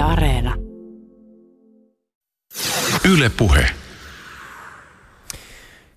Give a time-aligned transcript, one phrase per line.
[0.00, 0.54] Yle Areena.
[3.12, 3.66] Yle Puhe.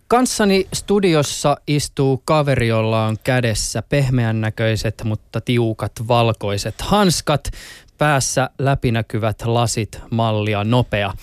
[0.08, 7.52] Kanssani studiossa istuu kaveri, jolla on kädessä pehmeän näköiset, mutta tiukat valkoiset hanskat,
[7.98, 11.14] päässä läpinäkyvät lasit, mallia nopea.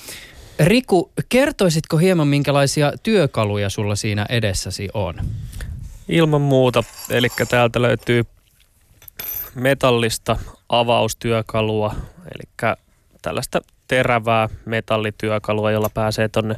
[0.60, 5.14] Riku, kertoisitko hieman minkälaisia työkaluja sulla siinä edessäsi on?
[6.08, 6.84] Ilman muuta.
[7.10, 8.24] Eli täältä löytyy
[9.55, 10.37] metallista
[10.69, 11.95] avaustyökalua,
[12.35, 12.71] eli
[13.23, 16.57] tällaista terävää metallityökalua, jolla pääsee tonne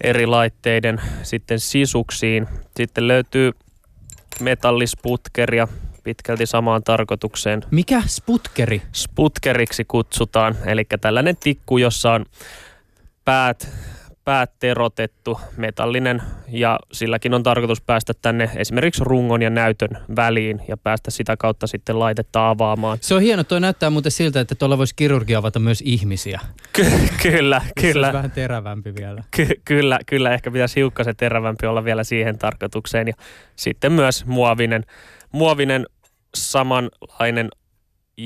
[0.00, 2.48] eri laitteiden sitten sisuksiin.
[2.76, 3.52] Sitten löytyy
[4.40, 5.68] metallisputkeria
[6.04, 7.64] pitkälti samaan tarkoitukseen.
[7.70, 8.82] Mikä sputkeri?
[8.92, 12.26] Sputkeriksi kutsutaan, eli tällainen tikku, jossa on
[13.24, 13.68] päät
[14.24, 20.76] päät terotettu, metallinen ja silläkin on tarkoitus päästä tänne esimerkiksi rungon ja näytön väliin ja
[20.76, 22.98] päästä sitä kautta sitten laitetta avaamaan.
[23.00, 26.40] Se on hieno, tuo näyttää muuten siltä, että tuolla voisi kirurgia avata myös ihmisiä.
[26.72, 28.06] Ky- kyllä, kyllä.
[28.06, 29.24] Se vähän terävämpi vielä.
[29.30, 33.14] Ky- kyllä, kyllä, ehkä pitäisi hiukkasen terävämpi olla vielä siihen tarkoitukseen ja
[33.56, 34.84] sitten myös muovinen,
[35.32, 35.86] muovinen
[36.34, 37.48] samanlainen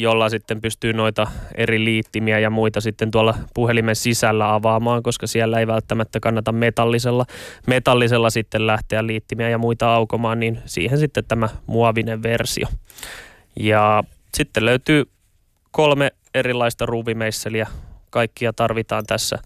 [0.00, 5.60] jolla sitten pystyy noita eri liittimiä ja muita sitten tuolla puhelimen sisällä avaamaan, koska siellä
[5.60, 7.26] ei välttämättä kannata metallisella,
[7.66, 12.66] metallisella sitten lähteä liittimiä ja muita aukomaan, niin siihen sitten tämä muovinen versio.
[13.60, 15.04] Ja sitten löytyy
[15.70, 17.66] kolme erilaista ruuvimeisseliä.
[18.10, 19.38] Kaikkia tarvitaan tässä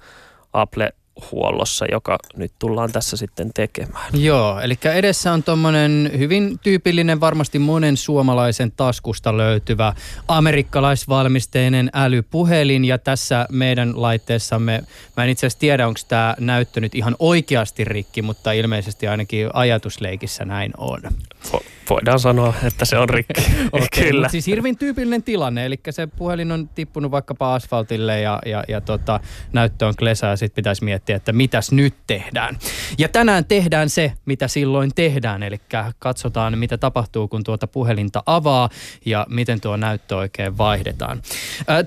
[0.53, 0.93] Apple
[1.33, 4.11] huollossa, joka nyt tullaan tässä sitten tekemään.
[4.15, 9.95] Joo, eli edessä on tuommoinen hyvin tyypillinen, varmasti monen suomalaisen taskusta löytyvä
[10.29, 14.83] amerikkalaisvalmisteinen älypuhelin ja tässä meidän laitteessamme,
[15.17, 19.49] mä en itse asiassa tiedä, onko tämä näyttö nyt ihan oikeasti rikki, mutta ilmeisesti ainakin
[19.53, 21.01] ajatusleikissä näin on.
[21.91, 23.43] Voidaan sanoa, että se on rikki.
[23.73, 24.29] okay, Kyllä.
[24.29, 29.21] Siis hirveän tyypillinen tilanne, eli se puhelin on tippunut vaikkapa asfaltille ja, ja, ja tota,
[29.53, 32.59] näyttö on klesa ja sitten pitäisi miettiä, että mitäs nyt tehdään.
[32.99, 35.61] Ja tänään tehdään se, mitä silloin tehdään, eli
[35.99, 38.69] katsotaan, mitä tapahtuu, kun tuota puhelinta avaa
[39.07, 41.23] ja miten tuo näyttö oikein vaihdetaan.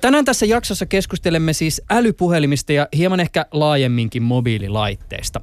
[0.00, 5.40] Tänään tässä jaksossa keskustelemme siis älypuhelimista ja hieman ehkä laajemminkin mobiililaitteista.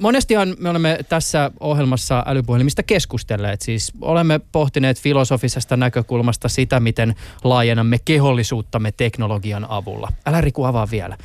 [0.00, 7.14] Monestihan me olemme tässä ohjelmassa älypuhelimista keskustelleet, siis Siis olemme pohtineet filosofisesta näkökulmasta sitä, miten
[7.44, 10.08] laajennamme kehollisuuttamme teknologian avulla.
[10.26, 11.16] Älä Riku avaa vielä.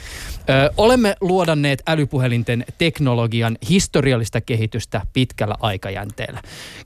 [0.50, 6.42] Ö, olemme luodanneet älypuhelinten teknologian historiallista kehitystä pitkällä aikajänteellä.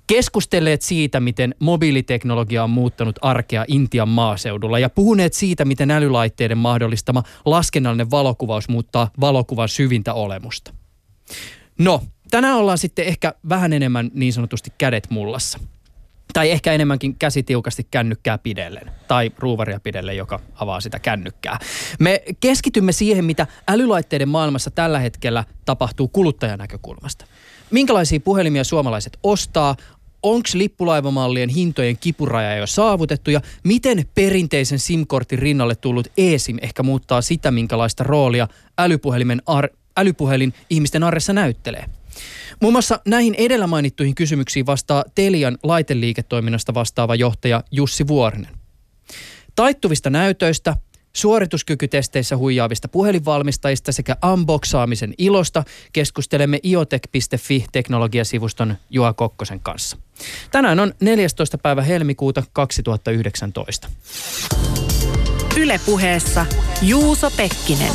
[0.08, 7.24] Keskustelleet siitä, miten mobiiliteknologia on muuttanut arkea Intian maaseudulla ja puhuneet siitä, miten älylaitteiden mahdollistama
[7.46, 10.74] laskennallinen valokuvaus muuttaa valokuvan syvintä olemusta.
[11.80, 12.02] No,
[12.32, 15.60] tänään ollaan sitten ehkä vähän enemmän niin sanotusti kädet mullassa.
[16.34, 18.92] Tai ehkä enemmänkin käsi tiukasti kännykkää pidellen.
[19.08, 21.60] Tai ruuvaria pidelle, joka avaa sitä kännykkää.
[22.00, 27.26] Me keskitymme siihen, mitä älylaitteiden maailmassa tällä hetkellä tapahtuu kuluttajan näkökulmasta.
[27.72, 29.76] Minkälaisia puhelimia suomalaiset ostaa?
[30.24, 37.22] Onko lippulaivamallien hintojen kipuraja jo saavutettu ja miten perinteisen SIM-kortin rinnalle tullut eSIM ehkä muuttaa
[37.22, 38.48] sitä, minkälaista roolia
[38.78, 41.86] älypuhelimen ar- älypuhelin ihmisten arjessa näyttelee?
[42.62, 48.60] Muun muassa näihin edellä mainittuihin kysymyksiin vastaa Telian laiteliiketoiminnasta vastaava johtaja Jussi Vuorinen.
[49.56, 50.76] Taittuvista näytöistä,
[51.14, 55.64] suorituskykytesteissä huijaavista puhelinvalmistajista sekä unboxaamisen ilosta
[55.94, 59.98] keskustelemme iotech.fi teknologiasivuston Juha Kokkosen kanssa.
[60.52, 61.58] Tänään on 14.
[61.58, 63.88] päivä helmikuuta 2019.
[65.58, 66.46] Ylepuheessa
[66.82, 67.92] Juuso Pekkinen.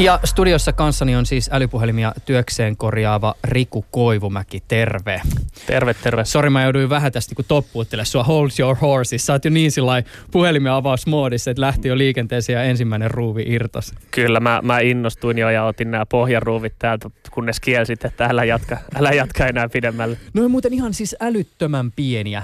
[0.00, 4.62] Ja studiossa kanssani on siis älypuhelimia työkseen korjaava Riku Koivumäki.
[4.68, 5.22] Terve.
[5.66, 6.24] Terve, terve.
[6.24, 9.26] Sori, mä jouduin vähän tästä niin toppuuttele sua hold your horses.
[9.26, 13.94] Sä oot jo niin sillä puhelimen avausmoodissa, että lähti jo liikenteeseen ja ensimmäinen ruuvi irtos.
[14.10, 18.78] Kyllä, mä, mä innostuin jo ja otin nämä pohjaruuvit täältä, kunnes kielsit, että älä jatka,
[18.94, 20.16] älä jatka enää pidemmälle.
[20.34, 22.42] No muuten ihan siis älyttömän pieniä.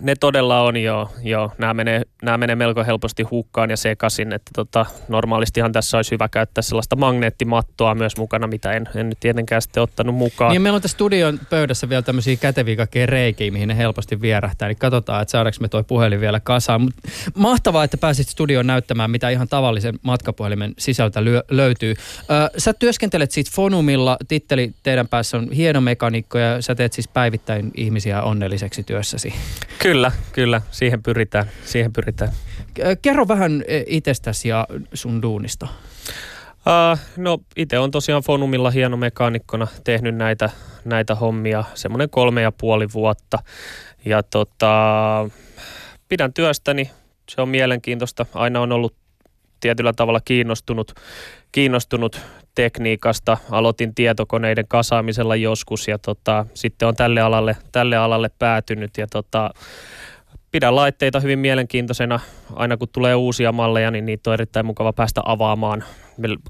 [0.00, 1.52] Ne todella on jo, jo.
[1.58, 6.28] Nämä, menee, nämä menee melko helposti hukkaan ja sekaisin, että tota, normaalistihan tässä olisi hyvä
[6.28, 10.52] käyttää sellaista magneettimattoa myös mukana, mitä en, en nyt tietenkään sitten ottanut mukaan.
[10.52, 14.68] Niin meillä on tässä studion pöydässä vielä tämmöisiä käteviä kaikkea reikiä, mihin ne helposti vierähtää,
[14.68, 16.80] niin katsotaan, että saadaanko me toi puhelin vielä kasaan.
[16.80, 16.94] Mut
[17.34, 21.94] mahtavaa, että pääsit studioon näyttämään, mitä ihan tavallisen matkapuhelimen sisältä lyö, löytyy.
[22.20, 27.08] Ö, sä työskentelet siis Fonumilla, titteli teidän päässä on hieno mekaniikko ja sä teet siis
[27.08, 29.34] päivittäin ihmisiä onnelliseksi työssäsi.
[29.78, 30.62] Kyllä, kyllä.
[30.70, 31.50] Siihen pyritään.
[31.64, 32.32] Siihen pyritään.
[33.02, 35.68] Kerro vähän e, itsestäsi ja sun duunista.
[36.58, 40.50] Uh, no itse on tosiaan Fonumilla hieno mekaanikkona tehnyt näitä,
[40.84, 43.38] näitä hommia semmoinen kolme ja puoli vuotta.
[44.04, 45.30] Ja tota,
[46.08, 46.90] pidän työstäni
[47.28, 48.26] se on mielenkiintoista.
[48.34, 48.94] Aina on ollut
[49.60, 50.94] tietyllä tavalla kiinnostunut,
[51.52, 52.20] kiinnostunut
[52.62, 53.36] tekniikasta.
[53.50, 59.50] Aloitin tietokoneiden kasaamisella joskus ja tota, sitten on tälle alalle, tälle alalle päätynyt ja tota,
[60.50, 62.20] pidän laitteita hyvin mielenkiintoisena.
[62.54, 65.84] Aina kun tulee uusia malleja, niin niitä on erittäin mukava päästä avaamaan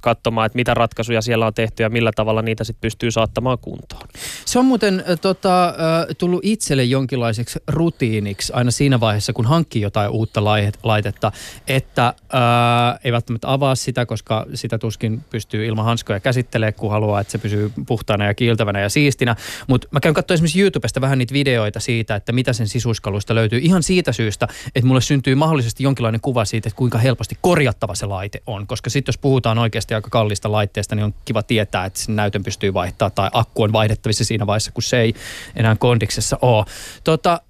[0.01, 4.03] katsomaan, että mitä ratkaisuja siellä on tehty ja millä tavalla niitä sitten pystyy saattamaan kuntoon.
[4.45, 5.75] Se on muuten tota,
[6.19, 10.45] tullut itselle jonkinlaiseksi rutiiniksi aina siinä vaiheessa, kun hankkii jotain uutta
[10.83, 11.33] laitetta,
[11.69, 17.21] että äh, ei välttämättä avaa sitä, koska sitä tuskin pystyy ilman hanskoja käsittelemään, kun haluaa,
[17.21, 19.37] että se pysyy puhtaana ja kiiltävänä ja siistinä.
[19.67, 23.59] Mutta mä käyn katsoa esimerkiksi YouTubesta vähän niitä videoita siitä, että mitä sen sisuskaluista löytyy.
[23.63, 28.07] Ihan siitä syystä, että mulle syntyy mahdollisesti jonkinlainen kuva siitä, että kuinka helposti korjattava se
[28.07, 28.67] laite on.
[28.67, 32.17] Koska sitten jos puhutaan on oikeasti aika kallista laitteesta, niin on kiva tietää, että sen
[32.17, 35.15] näytön pystyy vaihtamaan tai akku on vaihdettavissa siinä vaiheessa, kun se ei
[35.57, 36.65] enää kondiksessa ole.
[37.05, 37.41] Tota,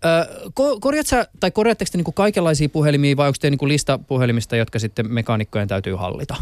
[1.06, 5.12] sä, tai korjaatteko te niin kaikenlaisia puhelimia vai onko te niin lista puhelimista, jotka sitten
[5.12, 6.36] mekaanikkojen täytyy hallita?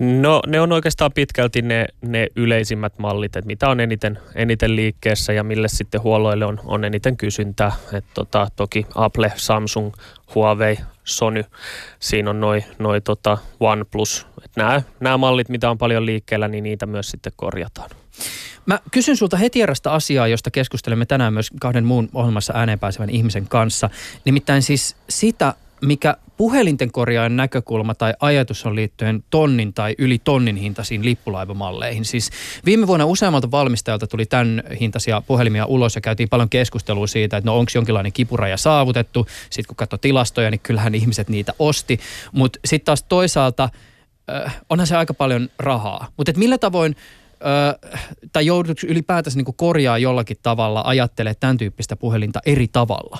[0.00, 5.32] No ne on oikeastaan pitkälti ne, ne yleisimmät mallit, että mitä on eniten, eniten liikkeessä
[5.32, 7.72] ja mille sitten huolloille on, on eniten kysyntää.
[7.92, 9.92] Et tota, toki Apple, Samsung,
[10.34, 11.44] Huawei, Sony,
[12.00, 14.26] siinä on noin noi tota OnePlus.
[14.56, 17.90] Nämä, nämä mallit, mitä on paljon liikkeellä, niin niitä myös sitten korjataan.
[18.66, 23.10] Mä kysyn sulta heti erästä asiaa, josta keskustelemme tänään myös kahden muun ohjelmassa ääneen pääsevän
[23.10, 23.90] ihmisen kanssa.
[24.24, 30.56] Nimittäin siis sitä, mikä puhelinten korjaajan näkökulma tai ajatus on liittyen tonnin tai yli tonnin
[30.56, 32.04] hintaisiin lippulaivamalleihin.
[32.04, 32.30] Siis
[32.64, 37.50] viime vuonna useammalta valmistajalta tuli tämän hintaisia puhelimia ulos ja käytiin paljon keskustelua siitä, että
[37.50, 39.26] no onko jonkinlainen kipuraja saavutettu.
[39.50, 42.00] Sitten kun katsoi tilastoja, niin kyllähän ihmiset niitä osti.
[42.32, 43.68] Mutta sitten taas toisaalta
[44.44, 46.08] äh, onhan se aika paljon rahaa.
[46.16, 46.96] Mutta millä tavoin
[47.40, 47.90] Öö,
[48.32, 53.18] tai joudutko ylipäätänsä niin korjaa jollakin tavalla, ajattelee tämän tyyppistä puhelinta eri tavalla?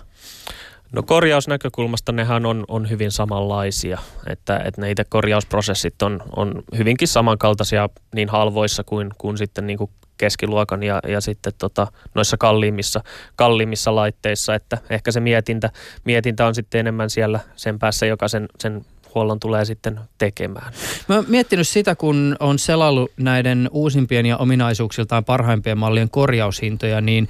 [0.97, 7.09] No korjausnäkökulmasta nehän on, on hyvin samanlaisia, että, että ne itse korjausprosessit on, on hyvinkin
[7.09, 13.01] samankaltaisia niin halvoissa kuin, kuin sitten niin kuin keskiluokan ja, ja sitten tota, noissa kalliimmissa,
[13.37, 15.71] kalliimmissa laitteissa, että ehkä se mietintä,
[16.05, 18.85] mietintä on sitten enemmän siellä sen päässä, joka sen, sen
[19.15, 20.73] huollon tulee sitten tekemään.
[21.09, 27.29] Mä oon miettinyt sitä, kun on selailu näiden uusimpien ja ominaisuuksiltaan parhaimpien mallien korjaushintoja, niin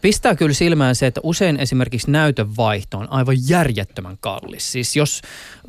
[0.00, 4.72] Pistää kyllä silmään se, että usein esimerkiksi näytön vaihto on aivan järjettömän kallis.
[4.72, 5.22] Siis jos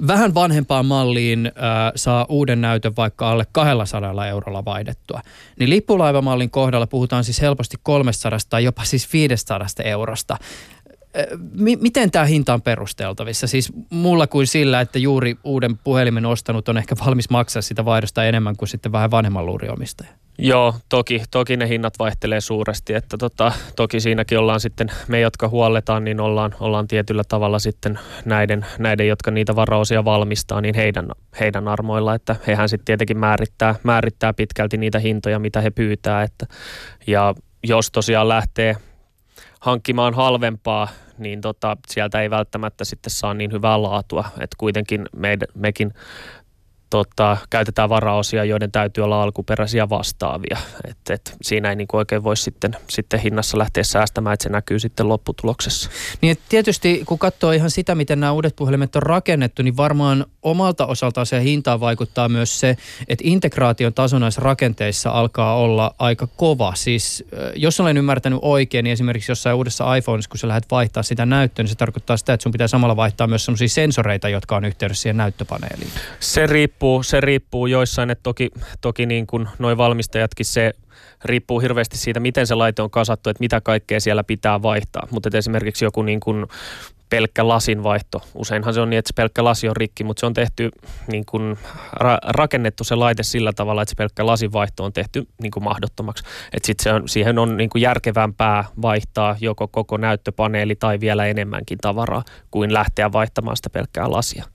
[0.07, 1.53] vähän vanhempaan malliin äh,
[1.95, 5.21] saa uuden näytön vaikka alle 200 eurolla vaihdettua,
[5.59, 10.37] niin lippulaivamallin kohdalla puhutaan siis helposti 300 tai jopa siis 500 eurosta.
[11.53, 13.47] M- miten tämä hinta on perusteltavissa?
[13.47, 18.25] Siis mulla kuin sillä, että juuri uuden puhelimen ostanut on ehkä valmis maksaa sitä vaihdosta
[18.25, 20.09] enemmän kuin sitten vähän vanhemman luuriomistaja.
[20.41, 25.47] Joo, toki, toki ne hinnat vaihtelee suuresti, että tota, toki siinäkin ollaan sitten, me jotka
[25.47, 31.09] huolletaan, niin ollaan, ollaan tietyllä tavalla sitten näiden, näiden, jotka niitä varaosia valmistaa, niin heidän,
[31.39, 36.45] heidän armoilla, että hehän sitten tietenkin määrittää, määrittää pitkälti niitä hintoja, mitä he pyytää, että,
[37.07, 38.75] ja jos tosiaan lähtee
[39.59, 40.87] hankkimaan halvempaa,
[41.17, 45.93] niin tota, sieltä ei välttämättä sitten saa niin hyvää laatua, että kuitenkin meidän, mekin
[46.89, 50.57] tota, käytetään varaosia, joiden täytyy olla alkuperäisiä vastaavia.
[50.87, 54.79] Et, et siinä ei niin oikein voi sitten, sitten hinnassa lähteä säästämään, että se näkyy
[54.79, 55.89] sitten lopputuloksessa.
[56.21, 60.85] Niin tietysti kun katsoo ihan sitä, miten nämä uudet puhelimet on rakennettu, niin varmaan omalta
[60.85, 62.77] osaltaan se hintaan vaikuttaa myös se,
[63.07, 66.73] että integraation taso näissä rakenteissa alkaa olla aika kova.
[66.75, 67.23] Siis
[67.55, 71.63] jos olen ymmärtänyt oikein, niin esimerkiksi jossain uudessa iPhoneissa, kun sä lähdet vaihtaa sitä näyttöä,
[71.63, 75.01] niin se tarkoittaa sitä, että sun pitää samalla vaihtaa myös sellaisia sensoreita, jotka on yhteydessä
[75.01, 75.91] siihen näyttöpaneeliin.
[76.19, 78.49] Se riippuu riippuu, se riippuu joissain, että toki,
[78.81, 80.73] toki niin kuin noi valmistajatkin se
[81.25, 85.07] riippuu hirveästi siitä, miten se laite on kasattu, että mitä kaikkea siellä pitää vaihtaa.
[85.11, 86.45] Mutta esimerkiksi joku niin kuin
[87.09, 88.21] pelkkä lasin vaihto.
[88.35, 90.69] Useinhan se on niin, että se pelkkä lasi on rikki, mutta se on tehty
[91.07, 91.57] niin kuin
[91.95, 95.63] ra- rakennettu se laite sillä tavalla, että se pelkkä lasin vaihto on tehty niin kuin
[95.63, 96.23] mahdottomaksi.
[96.53, 101.25] Että sit se on, siihen on niin kuin järkevämpää vaihtaa joko koko näyttöpaneeli tai vielä
[101.25, 104.45] enemmänkin tavaraa kuin lähteä vaihtamaan sitä pelkkää lasia.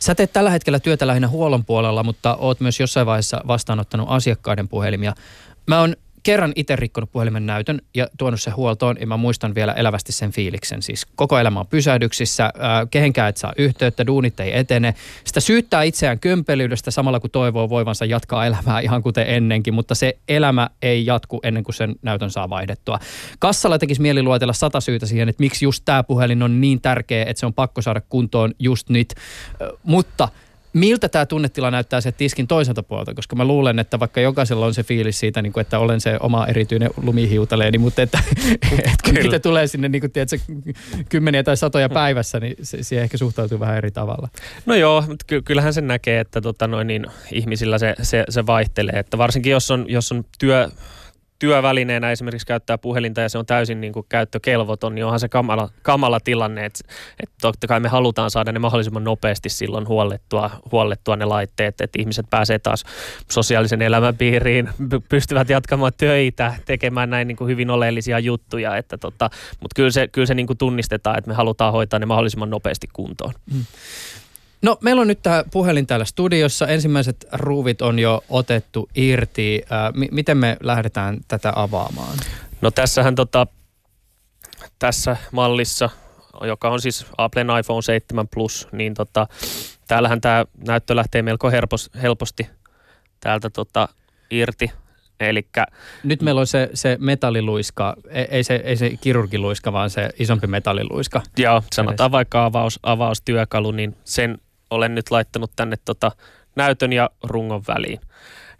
[0.00, 4.68] Sä teet tällä hetkellä työtä lähinnä huollon puolella, mutta oot myös jossain vaiheessa vastaanottanut asiakkaiden
[4.68, 5.14] puhelimia.
[5.66, 5.96] Mä oon
[6.26, 10.32] kerran itse rikkonut puhelimen näytön ja tuonut sen huoltoon ja mä muistan vielä elävästi sen
[10.32, 10.82] fiiliksen.
[10.82, 12.52] Siis koko elämä on pysähdyksissä, äh,
[12.90, 14.94] kehenkään et saa yhteyttä, duunit ei etene.
[15.24, 20.18] Sitä syyttää itseään kömpelyydestä samalla kun toivoo voivansa jatkaa elämää ihan kuten ennenkin, mutta se
[20.28, 22.98] elämä ei jatku ennen kuin sen näytön saa vaihdettua.
[23.38, 27.24] Kassalla tekisi mieli luetella sata syytä siihen, että miksi just tämä puhelin on niin tärkeä,
[27.24, 29.14] että se on pakko saada kuntoon just nyt.
[29.62, 30.28] Äh, mutta
[30.76, 33.14] Miltä tämä tunnetila näyttää se tiskin toiselta puolelta?
[33.14, 36.16] Koska mä luulen, että vaikka jokaisella on se fiilis siitä, niin kuin, että olen se
[36.20, 38.18] oma erityinen lumihiutaleeni, mutta että,
[38.72, 40.38] että kun niitä tulee sinne niin kuin, tiedätkö,
[41.08, 44.28] kymmeniä tai satoja päivässä, niin se, siihen ehkä suhtautuu vähän eri tavalla.
[44.66, 48.46] No joo, mutta ky- kyllähän sen näkee, että tota noin, niin ihmisillä se, se, se
[48.46, 48.98] vaihtelee.
[48.98, 50.68] Että varsinkin jos on, jos on työ,
[51.38, 55.68] työvälineenä esimerkiksi käyttää puhelinta ja se on täysin niin kuin käyttökelvoton, niin onhan se kamala,
[55.82, 56.80] kamala tilanne, että,
[57.22, 61.98] että totta kai me halutaan saada ne mahdollisimman nopeasti silloin huollettua, huollettua ne laitteet, että
[61.98, 62.84] ihmiset pääsee taas
[63.30, 64.68] sosiaalisen elämän piiriin,
[65.08, 70.08] pystyvät jatkamaan töitä, tekemään näin niin kuin hyvin oleellisia juttuja, että tota, mutta kyllä se,
[70.08, 73.32] kyllä se niin kuin tunnistetaan, että me halutaan hoitaa ne mahdollisimman nopeasti kuntoon.
[73.52, 73.64] Hmm.
[74.62, 76.66] No meillä on nyt tämä puhelin täällä studiossa.
[76.66, 79.62] Ensimmäiset ruuvit on jo otettu irti.
[79.94, 82.18] M- miten me lähdetään tätä avaamaan?
[82.60, 83.46] No tässähän tota,
[84.78, 85.90] tässä mallissa,
[86.40, 89.26] joka on siis Applen iPhone 7 Plus, niin tota,
[89.88, 92.46] täällähän tämä näyttö lähtee melko helpos, helposti
[93.20, 93.88] täältä tota,
[94.30, 94.70] irti.
[95.20, 95.66] Elikkä,
[96.04, 100.46] Nyt meillä on se, se metalliluiska, ei, ei, se, ei se kirurgiluiska, vaan se isompi
[100.46, 101.22] metalliluiska.
[101.36, 104.38] Joo, sanotaan vaikka avaus, avaustyökalu, niin sen
[104.70, 106.12] olen nyt laittanut tänne tota
[106.56, 108.00] näytön ja rungon väliin.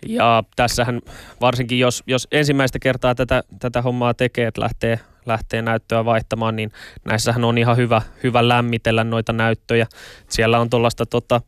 [0.06, 1.00] Ja tässähän
[1.40, 6.72] varsinkin, jos, jos ensimmäistä kertaa tätä, tätä hommaa tekee, että lähtee, lähtee näyttöä vaihtamaan, niin
[7.04, 9.86] näissähän on ihan hyvä, hyvä lämmitellä noita näyttöjä.
[10.28, 11.40] Siellä on tuollaista tota,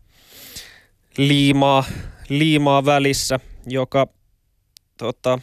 [1.16, 1.84] liimaa,
[2.28, 4.06] liimaa välissä, joka
[4.96, 5.38] tota,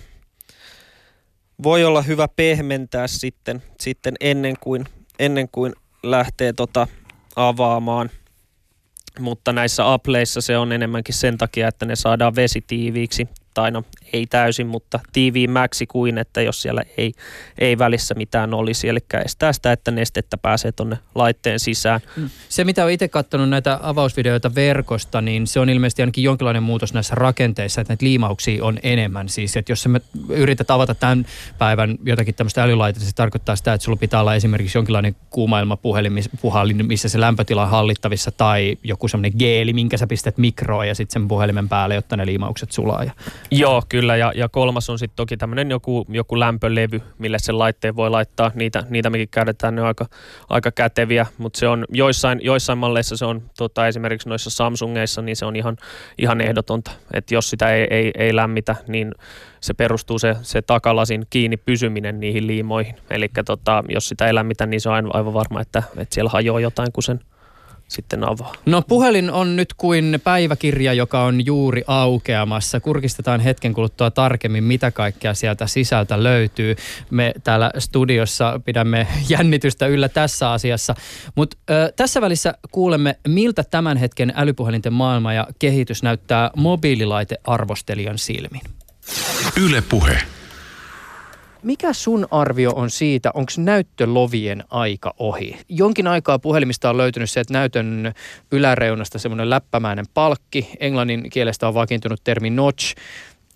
[1.63, 4.85] voi olla hyvä pehmentää sitten, sitten ennen, kuin,
[5.19, 6.87] ennen kuin lähtee tota
[7.35, 8.09] avaamaan–
[9.19, 13.83] mutta näissä Appleissa se on enemmänkin sen takia, että ne saadaan vesitiiviiksi tai no
[14.13, 17.13] ei täysin, mutta tiiviimmäksi kuin, että jos siellä ei,
[17.59, 18.89] ei välissä mitään olisi.
[18.89, 21.99] Eli estää sitä, että nestettä pääsee tuonne laitteen sisään.
[22.15, 22.29] Mm.
[22.49, 26.93] Se, mitä olen itse katsonut näitä avausvideoita verkosta, niin se on ilmeisesti ainakin jonkinlainen muutos
[26.93, 29.29] näissä rakenteissa, että näitä liimauksia on enemmän.
[29.29, 31.25] Siis, että jos me yrität avata tämän
[31.57, 36.13] päivän jotakin tämmöistä älylaitetta, se tarkoittaa sitä, että sulla pitää olla esimerkiksi jonkinlainen kuumailmapuhelin,
[36.83, 41.13] missä se lämpötila on hallittavissa, tai joku semmoinen geeli, minkä sä pistät mikroon ja sitten
[41.21, 43.03] sen puhelimen päälle, jotta ne liimaukset sulaa.
[43.03, 43.11] Ja
[43.51, 44.15] Joo, kyllä.
[44.15, 48.51] Ja, ja kolmas on sitten toki tämmöinen joku, joku lämpölevy, mille sen laitteen voi laittaa.
[48.55, 50.05] Niitä, niitä mekin käytetään, ne on aika,
[50.49, 55.35] aika käteviä, mutta se on joissain, joissain malleissa se on tota, esimerkiksi noissa Samsungeissa, niin
[55.35, 55.77] se on ihan,
[56.17, 56.91] ihan ehdotonta.
[57.13, 59.11] Että jos sitä ei, ei, ei lämmitä, niin
[59.61, 62.95] se perustuu se, se takalasin kiinni pysyminen niihin liimoihin.
[63.09, 66.59] Eli tota, jos sitä ei lämmitä, niin se on aivan varma, että, että siellä hajoaa
[66.59, 67.19] jotain, kun sen
[67.87, 68.53] sitten avaa.
[68.65, 72.79] No puhelin on nyt kuin päiväkirja, joka on juuri aukeamassa.
[72.79, 76.75] Kurkistetaan hetken kuluttua tarkemmin, mitä kaikkea sieltä sisältä löytyy.
[77.09, 80.95] Me täällä studiossa pidämme jännitystä yllä tässä asiassa.
[81.35, 81.57] Mutta
[81.95, 88.61] tässä välissä kuulemme, miltä tämän hetken älypuhelinten maailma ja kehitys näyttää mobiililaitearvostelijan silmin.
[89.61, 90.34] Yle puhe.
[91.65, 95.57] Mikä sun arvio on siitä, onko näyttölovien aika ohi?
[95.69, 98.13] Jonkin aikaa puhelimista on löytynyt se, että näytön
[98.51, 100.69] yläreunasta semmoinen läppämäinen palkki.
[100.79, 102.95] Englannin kielestä on vakiintunut termi notch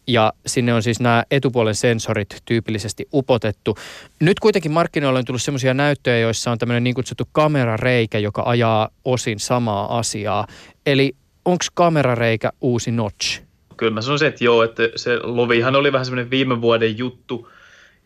[0.07, 3.77] ja sinne on siis nämä etupuolen sensorit tyypillisesti upotettu.
[4.19, 8.89] Nyt kuitenkin markkinoilla on tullut semmoisia näyttöjä, joissa on tämmöinen niin kutsuttu kamerareikä, joka ajaa
[9.05, 10.47] osin samaa asiaa.
[10.85, 13.41] Eli onko kamerareikä uusi notch?
[13.77, 17.47] Kyllä mä sanoisin, että joo, että se lovihan oli vähän semmoinen viime vuoden juttu–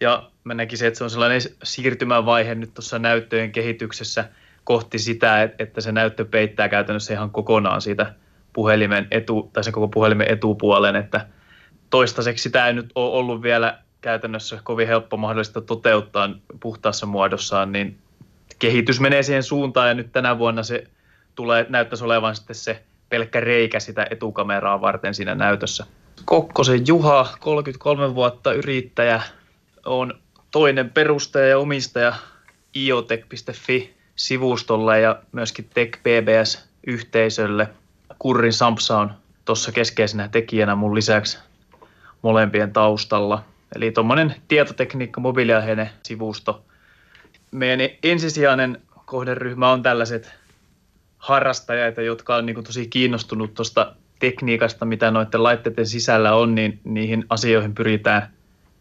[0.03, 4.25] ja mä näkisin, että se on sellainen siirtymävaihe nyt tuossa näyttöjen kehityksessä
[4.63, 8.13] kohti sitä, että se näyttö peittää käytännössä ihan kokonaan siitä
[8.53, 11.27] puhelimen etu, tai sen koko puhelimen etupuolen, että
[11.89, 16.29] toistaiseksi sitä ei nyt ole ollut vielä käytännössä kovin helppo mahdollista toteuttaa
[16.60, 17.98] puhtaassa muodossaan, niin
[18.60, 20.83] kehitys menee siihen suuntaan ja nyt tänä vuonna se
[21.36, 25.86] tulee, näyttäisi olevan sitten se pelkkä reikä sitä etukameraa varten siinä näytössä.
[26.25, 29.22] Kokkosen Juha, 33 vuotta yrittäjä,
[29.86, 30.20] on
[30.52, 32.13] toinen perustaja ja omistaja
[32.75, 37.70] iotech.fi-sivustolle ja myöskin TechBBS-yhteisölle.
[38.20, 39.12] Kurrin Sampsa on
[39.46, 41.40] tuossa keskeisenä tekijänä mun lisäksi
[42.22, 43.44] molempien taustalla.
[43.75, 46.66] Eli tuommoinen tietotekniikka mobiiliaiheinen sivusto.
[47.52, 50.34] Meidän ensisijainen kohderyhmä on tällaiset
[51.18, 57.25] harrastajat, jotka on niin tosi kiinnostunut tuosta tekniikasta, mitä noiden laitteiden sisällä on, niin niihin
[57.30, 58.30] asioihin pyritään–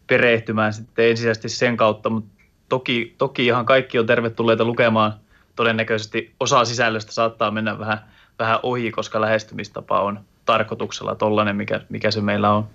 [0.07, 2.29] perehtymään sitten ensisijaisesti sen kautta, mutta
[2.69, 5.13] toki, toki ihan kaikki on tervetulleita lukemaan.
[5.55, 7.99] Todennäköisesti osa sisällöstä saattaa mennä vähän,
[8.39, 12.67] vähän ohi, koska lähestymistapa on tarkoituksella tollainen, mikä, mikä se meillä on.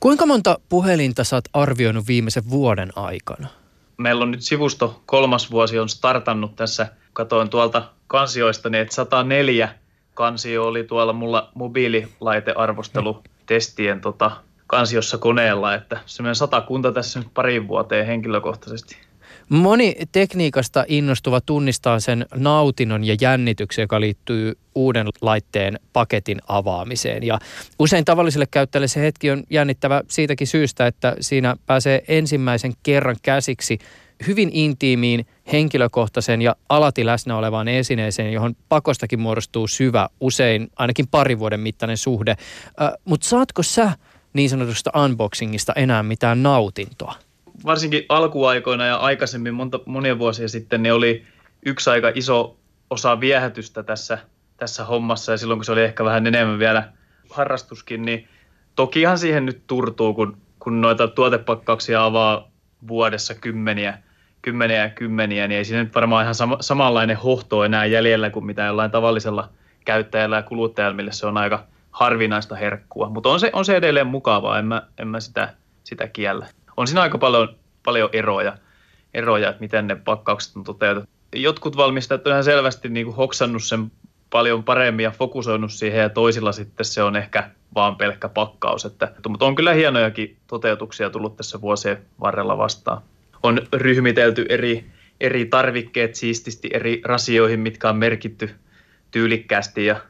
[0.00, 3.48] Kuinka monta puhelinta sä oot arvioinut viimeisen vuoden aikana?
[3.96, 6.86] Meillä on nyt sivusto kolmas vuosi on startannut tässä.
[7.12, 9.74] Katoin tuolta kansioista, niin että 104
[10.14, 14.30] kansio oli tuolla mulla mobiililaitearvostelutestien tota,
[14.72, 18.96] kansiossa koneella, että semmoinen satakunta tässä nyt pariin vuoteen henkilökohtaisesti.
[19.48, 27.22] Moni tekniikasta innostuva tunnistaa sen nautinnon ja jännityksen, joka liittyy uuden laitteen paketin avaamiseen.
[27.22, 27.38] Ja
[27.78, 33.78] usein tavalliselle käyttäjälle se hetki on jännittävä siitäkin syystä, että siinä pääsee ensimmäisen kerran käsiksi
[34.26, 41.38] hyvin intiimiin, henkilökohtaisen ja alati läsnä olevaan esineeseen, johon pakostakin muodostuu syvä, usein ainakin parin
[41.38, 42.30] vuoden mittainen suhde.
[42.30, 43.92] Äh, Mutta saatko sä
[44.32, 47.14] niin sanotusta unboxingista enää mitään nautintoa?
[47.64, 51.24] Varsinkin alkuaikoina ja aikaisemmin monta, monia vuosia sitten niin oli
[51.66, 52.56] yksi aika iso
[52.90, 54.18] osa viehätystä tässä,
[54.56, 56.92] tässä hommassa ja silloin kun se oli ehkä vähän enemmän vielä
[57.30, 58.28] harrastuskin, niin
[58.76, 62.50] tokihan siihen nyt turtuu, kun, kun noita tuotepakkauksia avaa
[62.88, 63.98] vuodessa kymmeniä,
[64.42, 68.46] kymmeniä ja kymmeniä, niin ei siinä nyt varmaan ihan sama, samanlainen hohto enää jäljellä kuin
[68.46, 69.48] mitä jollain tavallisella
[69.84, 73.08] käyttäjällä ja kuluttajalla, mille se on aika harvinaista herkkua.
[73.08, 76.46] Mutta on se, on se edelleen mukavaa, en mä, en mä sitä, sitä kiellä.
[76.76, 78.56] On siinä aika paljon, paljon eroja,
[79.14, 81.10] eroja, että miten ne pakkaukset on toteutettu.
[81.34, 83.92] Jotkut valmistajat on ihan selvästi niin kuin hoksannut sen
[84.30, 88.84] paljon paremmin ja fokusoinut siihen ja toisilla sitten se on ehkä vaan pelkkä pakkaus.
[88.84, 93.02] Että, mutta on kyllä hienojakin toteutuksia tullut tässä vuosien varrella vastaan.
[93.42, 94.84] On ryhmitelty eri,
[95.20, 98.50] eri tarvikkeet siististi eri rasioihin, mitkä on merkitty
[99.10, 100.00] tyylikkäästi ja,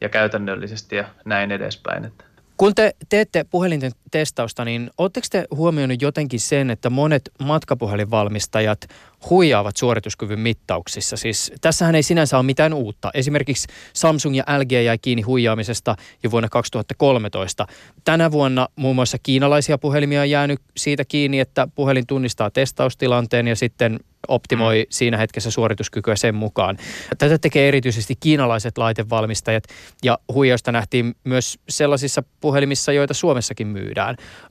[0.00, 2.04] ja käytännöllisesti ja näin edespäin.
[2.04, 2.24] Että.
[2.56, 8.80] Kun te teette puhelinten testausta, niin oletteko te huomioinut jotenkin sen, että monet matkapuhelinvalmistajat
[9.30, 11.16] huijaavat suorituskyvyn mittauksissa?
[11.16, 13.10] Siis tässähän ei sinänsä ole mitään uutta.
[13.14, 17.66] Esimerkiksi Samsung ja LG jäi kiinni huijaamisesta jo vuonna 2013.
[18.04, 23.56] Tänä vuonna muun muassa kiinalaisia puhelimia on jäänyt siitä kiinni, että puhelin tunnistaa testaustilanteen ja
[23.56, 24.86] sitten optimoi mm.
[24.90, 26.78] siinä hetkessä suorituskykyä sen mukaan.
[27.18, 29.64] Tätä tekee erityisesti kiinalaiset laitevalmistajat
[30.04, 34.16] ja huijausta nähtiin myös sellaisissa puhelimissa, joita Suomessakin myydään.
[34.44, 34.48] Ö,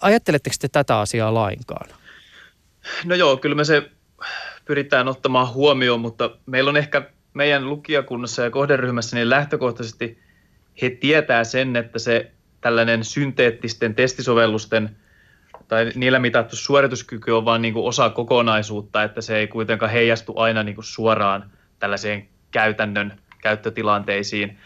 [0.00, 1.88] ajatteletteko te tätä asiaa lainkaan?
[3.04, 3.90] No joo, kyllä me se
[4.64, 7.02] pyritään ottamaan huomioon, mutta meillä on ehkä
[7.34, 10.18] meidän lukijakunnassa ja kohderyhmässä niin lähtökohtaisesti
[10.82, 14.96] he tietää sen, että se tällainen synteettisten testisovellusten
[15.68, 20.62] tai niillä mitattu suorituskyky on vain niin osa kokonaisuutta, että se ei kuitenkaan heijastu aina
[20.62, 24.58] niin kuin suoraan tällaiseen käytännön käyttötilanteisiin.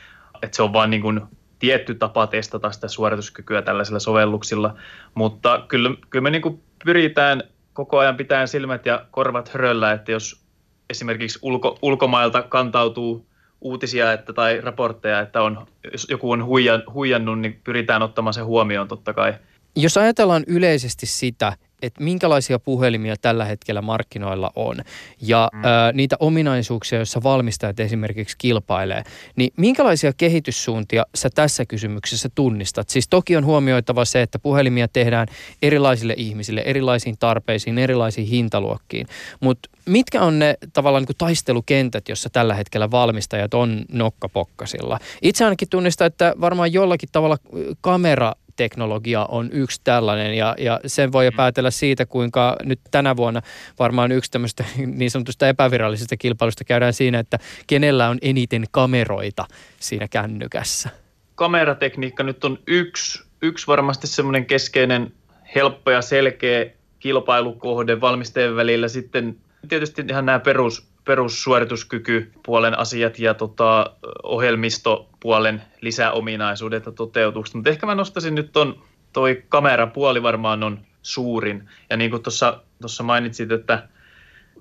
[0.42, 1.20] Että se on vain niin kuin
[1.58, 4.76] tietty tapa testata sitä suorituskykyä tällaisilla sovelluksilla,
[5.14, 7.42] mutta kyllä, kyllä me niin kuin pyritään
[7.76, 10.44] koko ajan pitämään silmät ja korvat höröllä, että jos
[10.90, 13.26] esimerkiksi ulko, ulkomailta kantautuu
[13.60, 18.40] uutisia että, tai raportteja, että on, jos joku on huijan, huijannut, niin pyritään ottamaan se
[18.40, 19.34] huomioon totta kai–
[19.76, 24.76] jos ajatellaan yleisesti sitä, että minkälaisia puhelimia tällä hetkellä markkinoilla on
[25.20, 25.64] ja mm.
[25.64, 29.02] ö, niitä ominaisuuksia, joissa valmistajat esimerkiksi kilpailee,
[29.36, 32.88] niin minkälaisia kehityssuuntia sä tässä kysymyksessä tunnistat?
[32.88, 35.28] Siis toki on huomioitava se, että puhelimia tehdään
[35.62, 39.06] erilaisille ihmisille, erilaisiin tarpeisiin, erilaisiin hintaluokkiin,
[39.40, 44.98] mutta mitkä on ne tavallaan niin kuin taistelukentät, jossa tällä hetkellä valmistajat on nokkapokkasilla?
[45.22, 47.38] Itse ainakin tunnistan, että varmaan jollakin tavalla
[47.80, 51.36] kamera teknologia on yksi tällainen ja, ja sen voi mm.
[51.36, 53.42] päätellä siitä, kuinka nyt tänä vuonna
[53.78, 54.64] varmaan yksi tämmöistä
[54.98, 59.44] niin sanotusta epävirallisesta kilpailusta käydään siinä, että kenellä on eniten kameroita
[59.80, 60.90] siinä kännykässä.
[61.34, 65.12] Kameratekniikka nyt on yksi, yksi varmasti semmoinen keskeinen
[65.54, 66.66] helppo ja selkeä
[66.98, 68.88] kilpailukohde valmistajien välillä.
[68.88, 69.36] Sitten
[69.68, 73.96] tietysti ihan nämä perus, perussuorituskykypuolen asiat ja tota,
[75.26, 77.54] ohjelmistopuolen lisäominaisuudet ja toteutukset.
[77.54, 81.68] Mutta ehkä mä nostaisin nyt ton, toi kamerapuoli varmaan on suurin.
[81.90, 83.88] Ja niin kuin tuossa mainitsit, että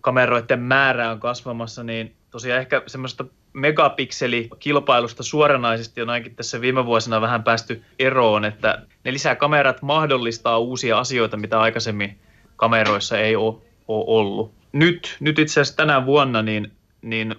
[0.02, 7.22] kameroiden määrä on kasvamassa, niin tosiaan ehkä semmoista megapikselikilpailusta suoranaisesti on ainakin tässä viime vuosina
[7.22, 12.18] vähän päästy eroon, että ne lisäkamerat mahdollistaa uusia asioita, mitä aikaisemmin
[12.56, 13.56] kameroissa ei ole,
[13.88, 17.36] ole ollut nyt, nyt itse asiassa tänä vuonna niin, niin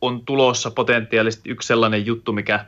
[0.00, 2.64] on tulossa potentiaalisesti yksi sellainen juttu, mikä,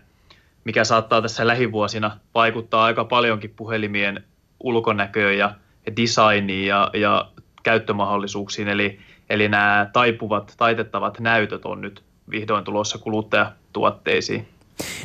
[0.65, 4.25] mikä saattaa tässä lähivuosina vaikuttaa aika paljonkin puhelimien
[4.61, 5.55] ulkonäköön ja,
[5.97, 7.29] designiin ja, ja
[7.63, 8.69] käyttömahdollisuuksiin.
[8.69, 8.99] Eli,
[9.31, 14.49] eli nämä taipuvat, taitettavat näytöt on nyt vihdoin tulossa kuluttajatuotteisiin.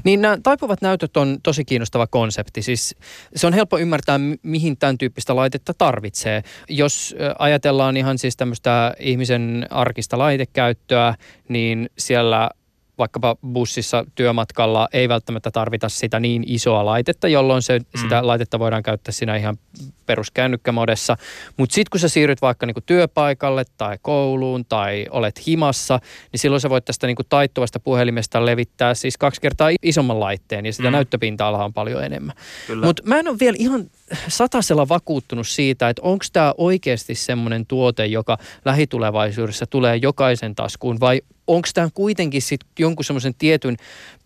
[0.04, 2.62] Niin nämä taipuvat näytöt on tosi kiinnostava konsepti.
[2.62, 2.96] Siis
[3.36, 6.44] se on helppo ymmärtää, mihin tämän tyyppistä laitetta tarvitsee.
[6.70, 11.16] Jos ajatellaan ihan siis tämmöistä ihmisen arkista laitekäyttöä,
[11.50, 12.50] niin siellä
[12.98, 18.02] vaikkapa bussissa työmatkalla ei välttämättä tarvita sitä niin isoa laitetta, jolloin se, mm.
[18.02, 19.58] sitä laitetta voidaan käyttää siinä ihan
[20.06, 21.18] peruskännykkämodessa.
[21.58, 26.00] Mutta sitten kun sä siirryt vaikka niinku työpaikalle tai kouluun tai olet himassa,
[26.32, 30.74] niin silloin sä voit tästä niinku taittuvasta puhelimesta levittää siis kaksi kertaa isomman laitteen ja
[30.74, 30.92] sitä mm.
[30.92, 32.36] näyttöpinta-alaa on paljon enemmän.
[32.84, 33.90] Mutta mä en ole vielä ihan
[34.28, 41.22] satasella vakuuttunut siitä, että onko tämä oikeasti semmoinen tuote, joka lähitulevaisuudessa tulee jokaisen taskuun vai
[41.48, 43.78] onko tämä kuitenkin sit jonkun semmoisen tietyn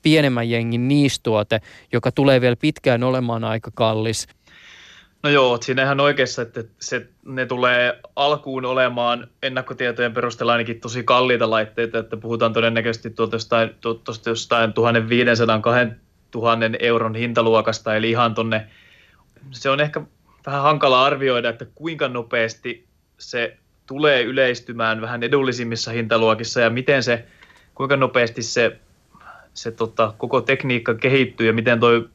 [0.02, 1.62] pienemmän jengin niistuote,
[1.94, 4.28] joka tulee vielä pitkään olemaan aika kallis?
[5.24, 11.04] No joo, siinä ihan oikeassa, että se, ne tulee alkuun olemaan ennakkotietojen perusteella ainakin tosi
[11.04, 14.74] kalliita laitteita, että puhutaan todennäköisesti tuolta jostain, tuosta jostain 1500-2000
[16.80, 18.68] euron hintaluokasta, eli ihan tonne,
[19.52, 20.02] se on ehkä
[20.46, 23.58] vähän hankala arvioida, että kuinka nopeasti se
[23.92, 27.26] tulee yleistymään vähän edullisimmissa hintaluokissa ja miten se,
[27.76, 28.80] kuinka nopeasti se,
[29.54, 32.10] se tota, koko tekniikka kehittyy ja miten toi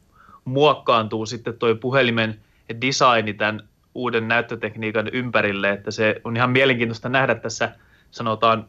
[0.45, 2.41] muokkaantuu sitten toi puhelimen
[2.81, 7.73] designi tämän uuden näyttötekniikan ympärille, että se on ihan mielenkiintoista nähdä tässä
[8.11, 8.67] sanotaan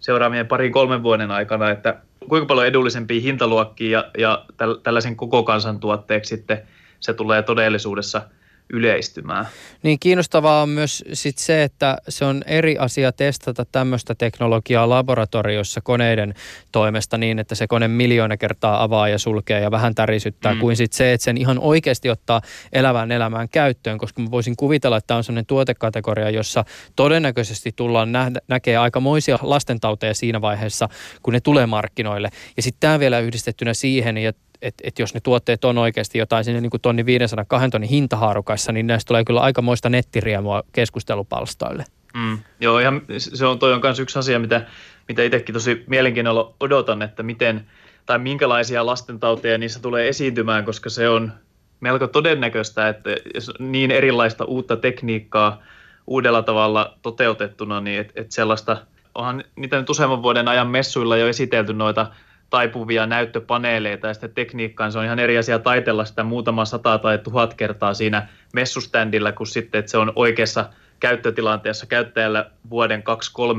[0.00, 4.44] seuraavien parin kolmen vuoden aikana, että kuinka paljon edullisempia hintaluokkia ja, ja
[4.82, 6.62] tällaisen koko kansan tuotteeksi sitten
[7.00, 8.22] se tulee todellisuudessa–
[8.72, 9.46] yleistymään.
[9.82, 15.80] Niin kiinnostavaa on myös sit se, että se on eri asia testata tämmöistä teknologiaa laboratoriossa
[15.80, 16.34] koneiden
[16.72, 20.60] toimesta niin, että se kone miljoona kertaa avaa ja sulkee ja vähän tärisyttää, mm.
[20.60, 22.40] kuin sit se, että sen ihan oikeasti ottaa
[22.72, 26.64] elävään elämään käyttöön, koska mä voisin kuvitella, että tämä on sellainen tuotekategoria, jossa
[26.96, 30.88] todennäköisesti tullaan nähdä, näkee aikamoisia lastentauteja siinä vaiheessa,
[31.22, 32.28] kun ne tulee markkinoille.
[32.56, 36.44] Ja sitten tämä vielä yhdistettynä siihen, ja että et jos ne tuotteet on oikeasti jotain
[36.44, 41.84] sinne niin kuin tonni 500 kahden tonnin hintahaarukassa, niin näistä tulee kyllä aikamoista nettiriemua keskustelupalstoille.
[42.14, 42.38] Mm.
[42.60, 44.66] Joo, ihan se on toi on myös yksi asia, mitä,
[45.08, 47.66] mitä itsekin tosi mielenkiinnolla odotan, että miten
[48.06, 51.32] tai minkälaisia lastentauteja niissä tulee esiintymään, koska se on
[51.80, 53.10] melko todennäköistä, että
[53.58, 55.62] niin erilaista uutta tekniikkaa
[56.06, 58.76] uudella tavalla toteutettuna, niin että et sellaista,
[59.14, 62.06] onhan niitä nyt useamman vuoden ajan messuilla jo esitelty noita
[62.50, 67.18] taipuvia näyttöpaneeleita ja sitä tekniikkaa, se on ihan eri asia taitella sitä muutama sata tai
[67.18, 73.02] tuhat kertaa siinä messuständillä, kun sitten, että se on oikeassa käyttötilanteessa käyttäjällä vuoden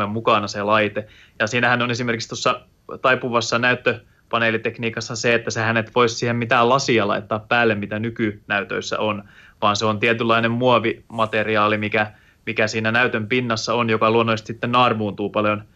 [0.04, 1.08] 2-3 mukana se laite.
[1.40, 2.62] Ja siinähän on esimerkiksi tuossa
[3.02, 9.24] taipuvassa näyttöpaneelitekniikassa se, että sehän et voisi siihen mitään lasia laittaa päälle, mitä nykynäytöissä on,
[9.62, 12.12] vaan se on tietynlainen muovimateriaali, mikä,
[12.46, 15.64] mikä siinä näytön pinnassa on, joka luonnollisesti sitten naarmuuntuu paljon–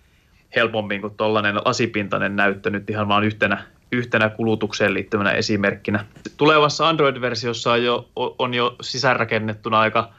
[0.56, 6.06] helpommin kuin tuollainen lasipintainen näyttö nyt ihan vain yhtenä, yhtenä kulutukseen liittyvänä esimerkkinä.
[6.38, 10.13] Tulevassa Android-versiossa on jo, on jo sisäänrakennettuna aika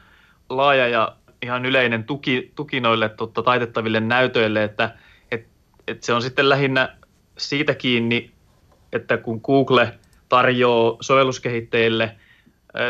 [0.49, 4.93] laaja ja ihan yleinen tuki, tuki noille totta, taitettaville näytöille, että
[5.31, 5.47] et,
[5.87, 6.95] et se on sitten lähinnä
[7.37, 8.31] siitä kiinni,
[8.93, 9.93] että kun Google
[10.29, 12.15] tarjoaa sovelluskehittäjille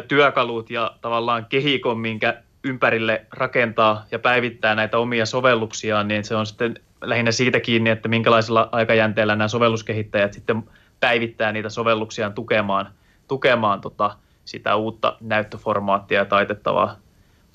[0.07, 6.45] työkalut ja tavallaan kehikon, minkä ympärille rakentaa ja päivittää näitä omia sovelluksiaan, niin se on
[6.45, 10.63] sitten lähinnä siitä kiinni, että minkälaisella aikajänteellä nämä sovelluskehittäjät sitten
[10.99, 12.91] päivittää niitä sovelluksiaan tukemaan,
[13.27, 16.95] tukemaan tota, sitä uutta näyttöformaattia ja taitettavaa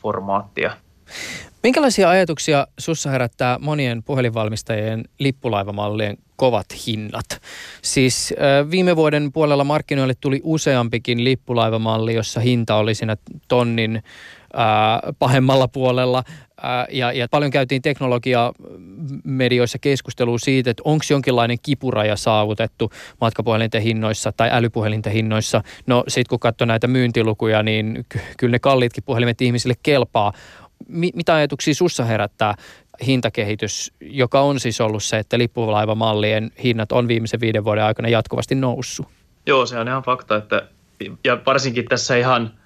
[0.02, 0.70] formaattia.
[1.62, 7.24] Minkälaisia ajatuksia sussa herättää monien puhelinvalmistajien lippulaivamallien kovat hinnat?
[7.82, 8.34] Siis
[8.70, 13.16] viime vuoden puolella markkinoille tuli useampikin lippulaivamalli, jossa hinta oli siinä
[13.48, 14.02] tonnin
[15.18, 16.22] pahemmalla puolella.
[16.90, 18.52] Ja, ja paljon käytiin teknologia
[19.24, 25.62] medioissa keskustelua siitä, että onko jonkinlainen kipuraja saavutettu matkapuhelinten hinnoissa tai älypuhelinten hinnoissa.
[25.86, 28.06] No sitten kun katsoo näitä myyntilukuja, niin
[28.38, 30.32] kyllä ne kalliitkin puhelimet ihmisille kelpaa.
[30.88, 32.54] Mi- mitä ajatuksia sussa herättää
[33.06, 38.54] hintakehitys, joka on siis ollut se, että lippulaivamallien hinnat on viimeisen viiden vuoden aikana jatkuvasti
[38.54, 39.06] noussut?
[39.46, 40.68] Joo, se on ihan fakta, että
[41.24, 42.50] ja varsinkin tässä ihan–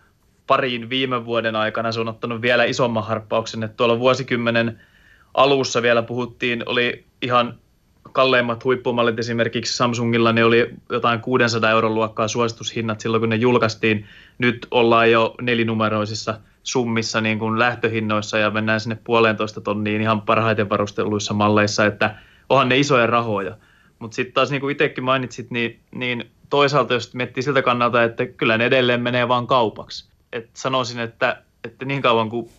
[0.46, 3.62] pariin viime vuoden aikana se on ottanut vielä isomman harppauksen.
[3.62, 4.80] Että tuolla vuosikymmenen
[5.34, 7.58] alussa vielä puhuttiin, oli ihan
[8.12, 14.06] kalleimmat huippumallit esimerkiksi Samsungilla, ne oli jotain 600 euron luokkaa suositushinnat silloin, kun ne julkaistiin.
[14.38, 20.68] Nyt ollaan jo nelinumeroisissa summissa niin kuin lähtöhinnoissa ja mennään sinne puolentoista tonniin ihan parhaiten
[20.68, 22.14] varusteluissa malleissa, että
[22.48, 23.56] onhan ne isoja rahoja.
[23.98, 28.26] Mutta sitten taas niin kuin itsekin mainitsit, niin, niin toisaalta jos miettii siltä kannalta, että
[28.26, 32.50] kyllä ne edelleen menee vaan kaupaksi et sanoisin, että, että niin kauan kuin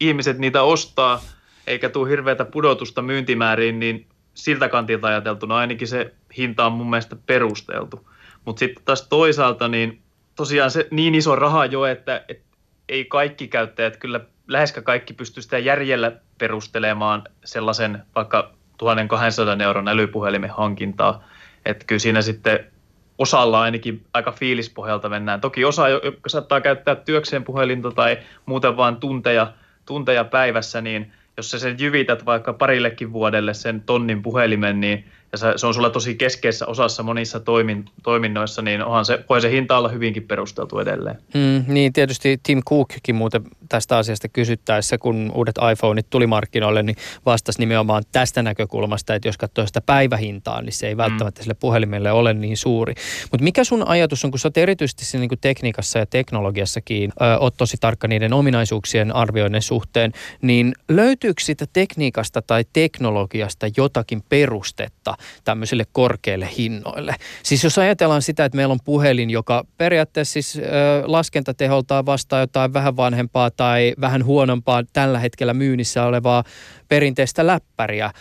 [0.00, 1.22] ihmiset niitä ostaa,
[1.66, 7.16] eikä tule hirveätä pudotusta myyntimääriin, niin siltä kantilta ajateltuna ainakin se hinta on mun mielestä
[7.26, 8.08] perusteltu.
[8.44, 10.02] Mutta sitten taas toisaalta, niin
[10.34, 12.56] tosiaan se niin iso raha jo, että, että
[12.88, 20.50] ei kaikki käyttäjät, kyllä läheskään kaikki pysty sitä järjellä perustelemaan sellaisen vaikka 1200 euron älypuhelimen
[20.50, 21.24] hankintaa.
[21.64, 22.72] Että kyllä siinä sitten
[23.18, 25.40] osalla ainakin aika fiilispohjalta mennään.
[25.40, 29.52] Toki osa, jotka saattaa käyttää työkseen puhelinta tai muuten vain tunteja,
[29.86, 35.58] tunteja päivässä, niin jos sä sen jyvität vaikka parillekin vuodelle sen tonnin puhelimen, niin ja
[35.58, 39.78] se on sulla tosi keskeisessä osassa monissa toimin, toiminnoissa, niin onhan se, voi se hinta
[39.78, 41.16] olla hyvinkin perusteltu edelleen.
[41.34, 46.96] Mm, niin, tietysti Tim Cookkin muuten tästä asiasta kysyttäessä, kun uudet iPhoneit tuli markkinoille, niin
[47.26, 50.98] vastasi nimenomaan tästä näkökulmasta, että jos katsoo sitä päivähintaa, niin se ei mm.
[50.98, 51.42] välttämättä mm.
[51.42, 52.94] sille puhelimelle ole niin suuri.
[53.30, 57.38] Mutta mikä sun ajatus on, kun sä oot erityisesti siinä niin tekniikassa ja teknologiassakin, ö,
[57.38, 60.12] oot tosi tarkka niiden ominaisuuksien arvioinnin suhteen,
[60.42, 67.14] niin löytyykö sitä tekniikasta tai teknologiasta jotakin perustetta tämmöisille korkeille hinnoille.
[67.42, 70.60] Siis jos ajatellaan sitä, että meillä on puhelin, joka periaatteessa siis ö,
[71.04, 76.44] laskentateholtaan vastaa jotain vähän vanhempaa tai vähän huonompaa tällä hetkellä myynnissä olevaa
[76.88, 78.06] perinteistä läppäriä.
[78.06, 78.12] Ö,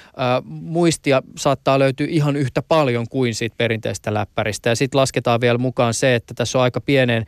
[0.46, 4.70] muistia saattaa löytyä ihan yhtä paljon kuin siitä perinteistä läppäristä.
[4.70, 7.26] Ja sitten lasketaan vielä mukaan se, että tässä on aika pienen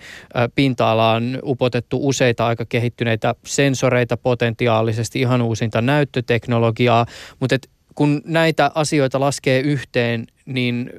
[0.56, 7.06] pinta-alaan upotettu useita aika kehittyneitä sensoreita potentiaalisesti, ihan uusinta näyttöteknologiaa,
[7.40, 7.56] mutta
[7.98, 10.90] kun näitä asioita laskee yhteen, niin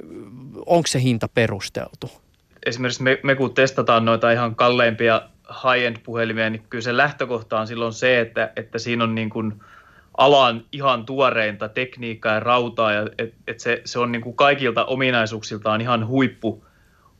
[0.65, 2.11] onko se hinta perusteltu?
[2.65, 7.67] Esimerkiksi me, me kun testataan noita ihan kalleimpia high-end puhelimia, niin kyllä se lähtökohta on
[7.67, 9.53] silloin se, että, että siinä on niin kuin
[10.17, 14.85] alan ihan tuoreinta tekniikkaa ja rautaa, ja että et se, se on niin kuin kaikilta
[14.85, 16.65] ominaisuuksiltaan ihan huippu,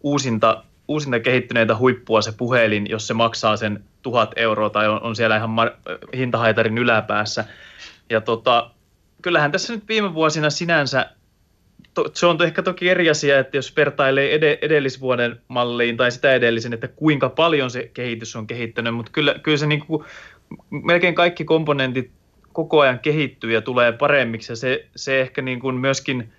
[0.01, 5.15] uusinta, uusinta kehittyneitä huippua se puhelin, jos se maksaa sen tuhat euroa tai on, on
[5.15, 7.45] siellä ihan mar- hintahaitarin yläpäässä.
[8.09, 8.71] Ja tota,
[9.21, 11.09] kyllähän tässä nyt viime vuosina sinänsä,
[11.93, 16.33] to, se on ehkä toki eri asia, että jos vertailee ed, edellisvuoden malliin tai sitä
[16.33, 20.05] edellisen, että kuinka paljon se kehitys on kehittynyt, mutta kyllä, kyllä se niin kuin,
[20.69, 22.11] melkein kaikki komponentit
[22.53, 26.33] koko ajan kehittyy ja tulee paremmiksi ja se, se ehkä niin kuin myöskin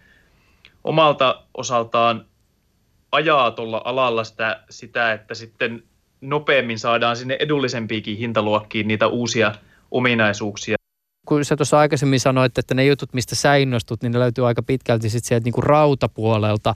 [0.85, 2.27] omalta osaltaan
[3.13, 5.83] ajaa tuolla alalla sitä, sitä, että sitten
[6.21, 9.55] nopeammin saadaan sinne edullisempiinkin hintaluokkiin niitä uusia
[9.91, 10.80] ominaisuuksia
[11.31, 14.63] kun sä tuossa aikaisemmin sanoit, että ne jutut, mistä sä innostut, niin ne löytyy aika
[14.63, 16.75] pitkälti sitten sieltä niin kuin rautapuolelta.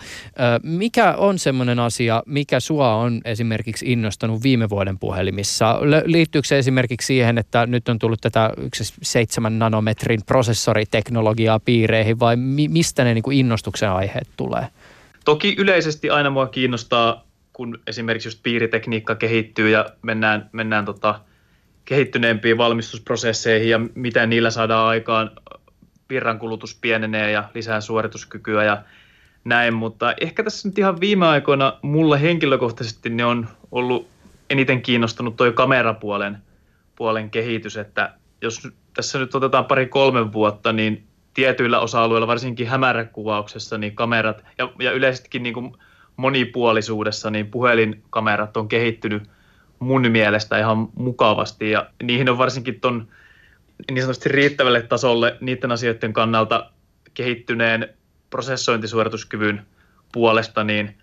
[0.62, 5.78] Mikä on semmoinen asia, mikä sua on esimerkiksi innostanut viime vuoden puhelimissa?
[6.04, 12.36] Liittyykö se esimerkiksi siihen, että nyt on tullut tätä yksi seitsemän nanometrin prosessoriteknologiaa piireihin vai
[12.68, 14.66] mistä ne niin kuin innostuksen aiheet tulee?
[15.24, 21.20] Toki yleisesti aina mua kiinnostaa, kun esimerkiksi just piiritekniikka kehittyy ja mennään, mennään tota,
[21.84, 25.30] kehittyneempiin valmistusprosesseihin ja miten niillä saadaan aikaan
[26.10, 28.82] virrankulutus pienenee ja lisää suorituskykyä ja
[29.44, 34.08] näin, mutta ehkä tässä nyt ihan viime aikoina mulle henkilökohtaisesti ne on ollut
[34.50, 36.38] eniten kiinnostunut tuo kamerapuolen
[36.96, 43.78] puolen kehitys, että jos tässä nyt otetaan pari kolme vuotta, niin tietyillä osa-alueilla, varsinkin hämäräkuvauksessa,
[43.78, 45.72] niin kamerat ja, ja yleisestikin niin kuin
[46.16, 49.22] monipuolisuudessa, niin puhelinkamerat on kehittynyt
[49.84, 53.08] mun mielestä ihan mukavasti ja niihin on varsinkin ton
[53.90, 56.70] niin sanotusti riittävälle tasolle niiden asioiden kannalta
[57.14, 57.88] kehittyneen
[58.30, 59.66] prosessointisuorituskyvyn
[60.12, 60.96] puolesta niin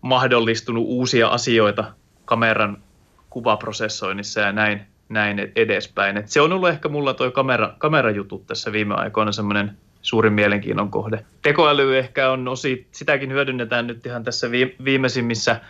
[0.00, 1.84] mahdollistunut uusia asioita
[2.24, 2.82] kameran
[3.30, 6.16] kuvaprosessoinnissa ja näin, näin edespäin.
[6.16, 10.90] Et se on ollut ehkä mulla tuo kamera, kamerajutut tässä viime aikoina semmoinen suurin mielenkiinnon
[10.90, 11.24] kohde.
[11.42, 14.50] Tekoäly ehkä on osi, sitäkin hyödynnetään nyt ihan tässä
[14.84, 15.60] viimeisimmissä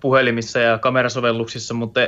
[0.00, 2.00] puhelimissa ja kamerasovelluksissa, mutta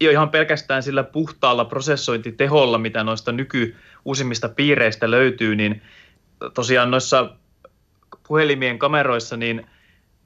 [0.00, 5.82] jo ihan pelkästään sillä puhtaalla prosessointiteholla, mitä noista nyky uusimmista piireistä löytyy, niin
[6.54, 7.30] tosiaan noissa
[8.28, 9.66] puhelimien kameroissa, niin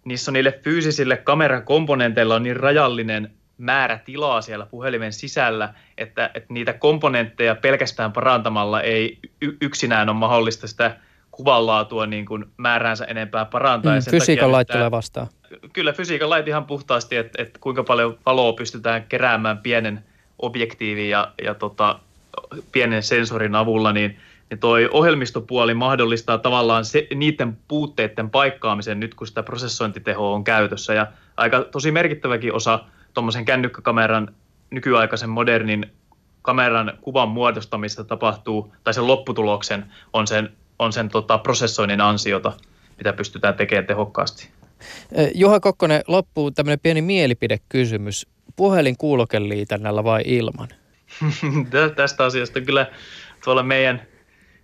[0.04, 6.52] niissä on niille fyysisille kamerakomponenteilla on niin rajallinen määrä tilaa siellä puhelimen sisällä, että, että
[6.52, 9.18] niitä komponentteja pelkästään parantamalla ei
[9.60, 10.96] yksinään ole mahdollista sitä
[11.30, 13.94] kuvanlaatua niin kuin määräänsä enempää parantaa.
[13.94, 15.26] Mm, fysiikan lait tulee vastaan.
[15.72, 20.04] Kyllä fysiikan lait ihan puhtaasti, että, että kuinka paljon valoa pystytään keräämään pienen
[20.38, 21.98] objektiivin ja, ja tota,
[22.72, 24.16] pienen sensorin avulla, niin,
[24.50, 30.94] niin toi ohjelmistopuoli mahdollistaa tavallaan se, niiden puutteiden paikkaamisen nyt, kun sitä prosessointitehoa on käytössä.
[30.94, 31.06] Ja
[31.36, 32.80] aika tosi merkittäväkin osa
[33.14, 34.34] tuommoisen kännykkäkameran
[34.70, 35.86] nykyaikaisen modernin
[36.42, 42.52] kameran kuvan muodostamista tapahtuu, tai sen lopputuloksen on sen on sen tota, prosessoinnin ansiota,
[42.96, 44.50] mitä pystytään tekemään tehokkaasti.
[45.34, 48.26] Juha Kokkonen, loppuu tämmöinen pieni mielipidekysymys.
[48.56, 50.68] Puhelin kuulokeliitännällä vai ilman?
[51.96, 52.86] Tästä asiasta kyllä
[53.44, 54.02] tuolla meidän,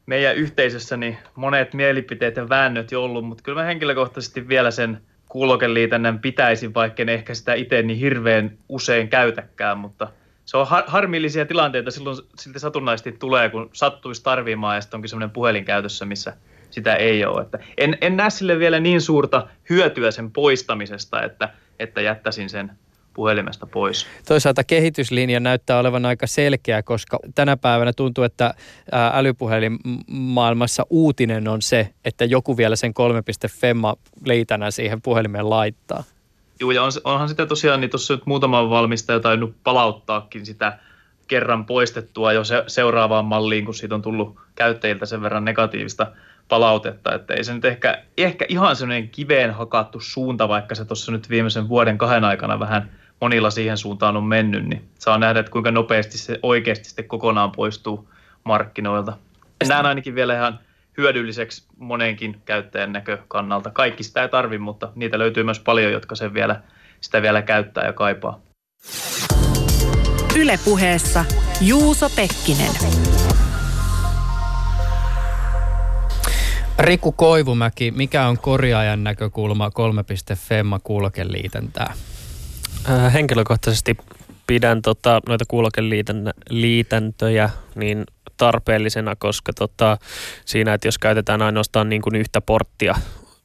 [0.07, 5.01] meidän yhteisössä niin monet mielipiteet ja väännöt jo ollut, mutta kyllä mä henkilökohtaisesti vielä sen
[5.29, 10.09] kuulokeliitännän pitäisi, vaikka ne ehkä sitä itse niin hirveän usein käytäkään, mutta–
[10.45, 15.09] se on har- harmillisia tilanteita silloin silti satunnaisesti tulee, kun sattuisi tarvimaan ja sitten onkin
[15.09, 16.37] semmoinen puhelin käytössä, missä,
[16.73, 17.43] sitä ei ole.
[17.43, 22.73] Että en, en näe sille vielä niin suurta hyötyä sen poistamisesta, että, että jättäisin sen
[23.15, 24.07] puhelimesta pois.
[24.29, 28.55] Toisaalta kehityslinja näyttää olevan aika selkeä, koska tänä päivänä tuntuu, että
[29.13, 32.93] älypuhelimaailmassa uutinen on se, että joku vielä sen
[33.95, 36.05] 3.5 liitänä siihen puhelimeen laittaa.
[36.61, 40.79] Joo, ja on, onhan sitä tosiaan, niin tuossa nyt muutama valmistaja tainnut palauttaakin sitä
[41.29, 46.07] kerran poistettua jo se, seuraavaan malliin, kun siitä on tullut käyttäjiltä sen verran negatiivista
[46.49, 51.13] palautetta, että ei se nyt ehkä, ehkä ihan sellainen kiveen hakattu suunta, vaikka se tuossa
[51.13, 55.53] nyt viimeisen vuoden kahden aikana vähän monilla siihen suuntaan on mennyt, niin saa nähdä, että
[55.53, 58.09] kuinka nopeasti se oikeasti sitten kokonaan poistuu
[58.45, 59.17] markkinoilta.
[59.69, 60.59] Näen ainakin vielä ihan
[60.97, 63.71] hyödylliseksi monenkin käyttäjän näkökannalta.
[63.71, 66.61] Kaikki sitä ei tarvi, mutta niitä löytyy myös paljon, jotka sen vielä,
[67.01, 68.41] sitä vielä käyttää ja kaipaa.
[70.37, 71.25] Ylepuheessa
[71.61, 72.73] Juuso Pekkinen.
[76.83, 79.73] Riku Koivumäki, mikä on korjaajan näkökulma 3.5
[80.83, 81.95] kulkeliitäntää?
[82.91, 83.97] Äh, henkilökohtaisesti
[84.47, 88.05] pidän tota, noita kuulokeliitäntöjä niin
[88.37, 89.99] tarpeellisena, koska tota,
[90.45, 92.95] siinä, että jos käytetään ainoastaan niin kuin yhtä porttia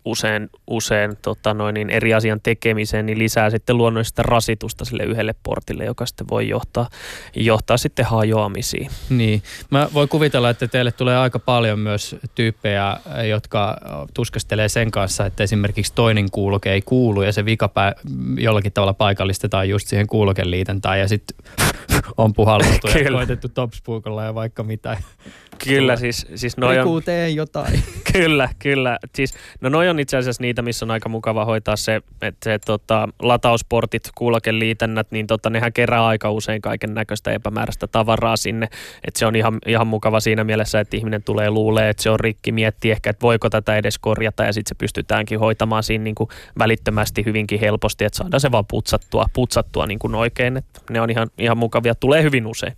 [0.09, 5.35] usein, usein tota noin, niin eri asian tekemiseen, niin lisää sitten luonnollista rasitusta sille yhdelle
[5.43, 6.89] portille, joka sitten voi johtaa,
[7.35, 8.89] johtaa sitten hajoamisiin.
[9.09, 9.43] Niin.
[9.71, 12.97] Mä voin kuvitella, että teille tulee aika paljon myös tyyppejä,
[13.29, 13.77] jotka
[14.13, 17.93] tuskastelee sen kanssa, että esimerkiksi toinen kuuloke ei kuulu ja se vikapää
[18.37, 21.37] jollakin tavalla paikallistetaan just siihen kuulokeliitäntään ja sitten
[22.17, 24.97] on puhalluttu ja koitettu topspuukolla ja vaikka mitä.
[25.63, 27.01] Kyllä, siis, siis noi on...
[27.35, 27.83] jotain.
[28.13, 28.97] kyllä, kyllä.
[29.15, 32.59] Siis, no noi on itse asiassa niitä, missä on aika mukava hoitaa se, että se
[32.65, 38.67] tota, latausportit, kuulokeliitännät, niin tota, nehän kerää aika usein kaiken näköistä epämääräistä tavaraa sinne.
[39.07, 42.19] Että se on ihan, ihan mukava siinä mielessä, että ihminen tulee luulee, että se on
[42.19, 46.15] rikki, miettii ehkä, että voiko tätä edes korjata ja sitten se pystytäänkin hoitamaan siinä niin
[46.15, 50.57] kuin välittömästi hyvinkin helposti, että saadaan se vaan putsattua, putsattua niin kuin oikein.
[50.57, 52.73] Että ne on ihan, ihan mukavia, tulee hyvin usein.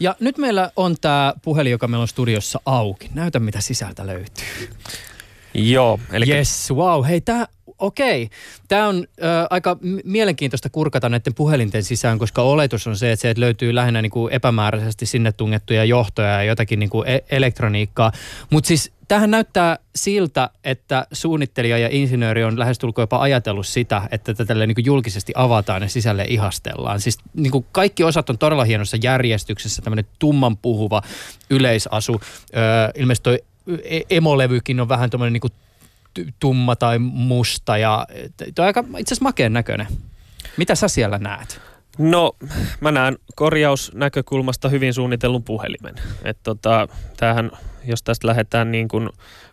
[0.00, 3.10] Ja nyt meillä on tämä puhelin, joka meillä on studiossa auki.
[3.14, 4.70] Näytä, mitä sisältä löytyy.
[5.54, 6.00] Joo.
[6.12, 6.24] Eli...
[6.28, 7.04] Yes, wow.
[7.04, 7.46] Hei, tämä
[7.82, 8.30] okei.
[8.68, 13.34] Tämä on äh, aika mielenkiintoista kurkata näiden puhelinten sisään, koska oletus on se, että se
[13.36, 18.12] löytyy lähinnä niin kuin epämääräisesti sinne tungettuja johtoja ja jotakin niin kuin e- elektroniikkaa.
[18.50, 24.34] Mutta siis tähän näyttää siltä, että suunnittelija ja insinööri on lähestulkoon jopa ajatellut sitä, että
[24.34, 27.00] tätä niin kuin julkisesti avataan ja sisälle ihastellaan.
[27.00, 31.02] Siis niin kuin kaikki osat on todella hienossa järjestyksessä, tämmöinen tumman puhuva
[31.50, 32.20] yleisasu.
[32.56, 32.62] Öö,
[32.94, 33.38] ilmeisesti toi
[33.84, 35.52] e-, emolevykin on vähän tämmöinen niin
[36.40, 38.06] tumma tai musta ja
[38.54, 39.86] tuo on aika itse asiassa makeen näköinen.
[40.56, 41.60] Mitä sä siellä näet?
[41.98, 42.36] No,
[42.80, 45.94] mä näen korjausnäkökulmasta hyvin suunnitellun puhelimen.
[46.24, 47.50] Et tota, tämähän,
[47.84, 49.08] jos tästä lähdetään niin kuin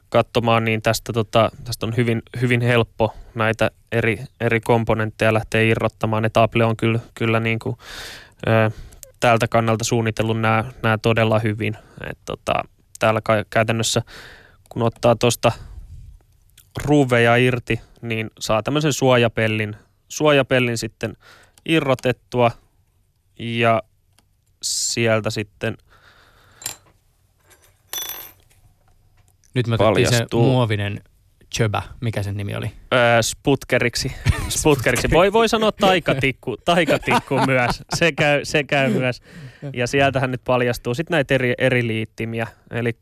[0.09, 6.25] katsomaan, niin tästä, tota, tästä on hyvin, hyvin helppo näitä eri, eri komponentteja lähteä irrottamaan.
[6.25, 7.75] Et Apple on kyllä, kyllä niin kuin,
[8.47, 8.71] ö,
[9.19, 11.77] tältä kannalta suunnitellut nämä, nämä todella hyvin.
[12.09, 12.53] Et tota,
[12.99, 14.01] täällä käytännössä,
[14.69, 15.51] kun ottaa tuosta
[16.83, 19.75] ruuveja irti, niin saa tämmöisen suojapellin,
[20.07, 21.13] suojapellin sitten
[21.65, 22.51] irrotettua
[23.39, 23.83] ja
[24.61, 25.77] sieltä sitten
[29.53, 29.77] Nyt mä
[30.09, 31.01] se muovinen
[31.55, 32.71] Chöbä, mikä sen nimi oli?
[32.93, 34.11] Öö, sputkeriksi.
[34.49, 35.09] sputkeriksi.
[35.11, 37.83] Voi, voi sanoa taikatikku, taikatikku myös.
[37.95, 39.21] Se käy, se käy myös.
[39.73, 42.47] Ja sieltähän nyt paljastuu sitten näitä eri, eri liittimiä.
[42.71, 42.95] Eli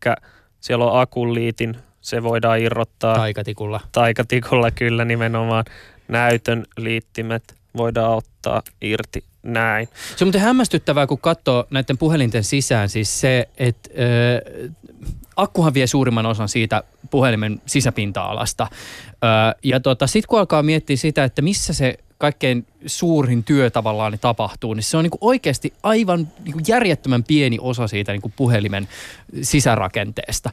[0.60, 1.78] siellä on akun liitin,
[2.08, 3.16] se voidaan irrottaa.
[3.16, 3.80] Taikatikulla.
[3.92, 5.66] Taikatikulla kyllä nimenomaan.
[6.08, 9.90] Näytön liittimet voidaan ottaa irti näin.
[10.16, 14.72] Se on muuten hämmästyttävää, kun katsoo näiden puhelinten sisään siis se, että äh,
[15.36, 18.64] akkuhan vie suurimman osan siitä puhelimen sisäpinta-alasta.
[18.64, 24.20] Äh, ja tota, sitten kun alkaa miettiä sitä, että missä se kaikkein suurin työ tavallaan
[24.22, 28.88] tapahtuu, niin se on niinku oikeasti aivan niinku järjettömän pieni osa siitä niinku puhelimen
[29.42, 30.50] sisärakenteesta.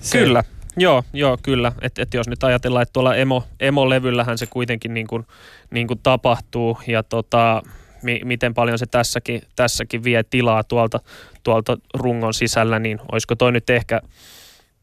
[0.00, 0.44] Se, Kyllä.
[0.76, 1.72] Joo, joo, kyllä.
[1.82, 5.26] Että et jos nyt ajatellaan, että tuolla emo, emolevyllähän se kuitenkin niin kuin,
[5.70, 7.62] niin kuin tapahtuu ja tota,
[8.02, 11.00] mi, miten paljon se tässäkin, tässäkin vie tilaa tuolta,
[11.42, 14.00] tuolta rungon sisällä, niin olisiko toi nyt ehkä,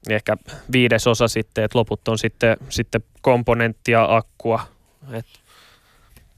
[0.09, 0.37] ehkä
[0.71, 4.59] viidesosa sitten, että loput on sitten, sitten komponenttia, akkua.
[5.11, 5.25] Et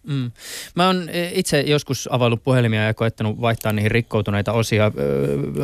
[0.07, 0.31] Mm.
[0.75, 4.91] Mä oon e, itse joskus availlut puhelimia ja koettanut vaihtaa niihin rikkoutuneita osia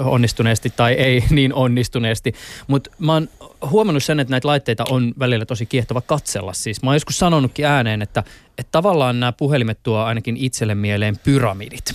[0.04, 2.34] onnistuneesti tai ei niin onnistuneesti.
[2.68, 3.30] Mutta mä oon
[3.70, 6.54] huomannut sen, että näitä laitteita on välillä tosi kiehtova katsella.
[6.54, 8.24] Siis mä oon joskus sanonutkin ääneen, että,
[8.58, 11.94] että tavallaan nämä puhelimet tuo ainakin itselle mieleen pyramidit.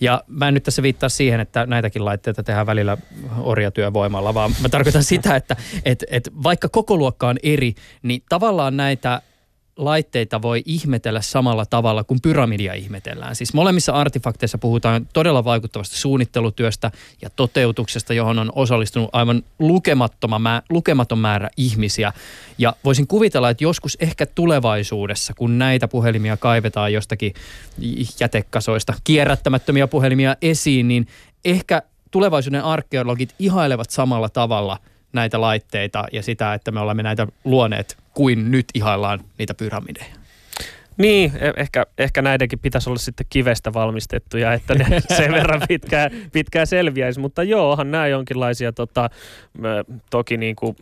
[0.00, 2.96] Ja mä en nyt tässä viittaa siihen, että näitäkin laitteita tehdään välillä
[3.38, 8.76] orjatyövoimalla, vaan mä tarkoitan sitä, että et, et vaikka koko luokka on eri, niin tavallaan
[8.76, 9.22] näitä
[9.76, 13.36] laitteita voi ihmetellä samalla tavalla kuin pyramidia ihmetellään.
[13.36, 16.90] Siis molemmissa artefakteissa puhutaan todella vaikuttavasta suunnittelutyöstä
[17.22, 19.42] ja toteutuksesta, johon on osallistunut aivan
[20.70, 22.12] lukematon määrä ihmisiä.
[22.58, 27.34] Ja voisin kuvitella, että joskus ehkä tulevaisuudessa, kun näitä puhelimia kaivetaan jostakin
[28.20, 31.06] jätekasoista, kierrättämättömiä puhelimia esiin, niin
[31.44, 34.78] ehkä tulevaisuuden arkeologit ihailevat samalla tavalla
[35.12, 40.14] näitä laitteita ja sitä, että me olemme näitä luoneet kuin nyt ihaillaan niitä pyramideja.
[40.96, 44.86] Niin, e- ehkä, ehkä näidenkin pitäisi olla sitten kivestä valmistettuja, että ne
[45.16, 47.20] sen verran pitkään, pitkään selviäisi.
[47.20, 49.10] Mutta joo, onhan nämä jonkinlaisia tota,
[50.10, 50.76] toki niin kuin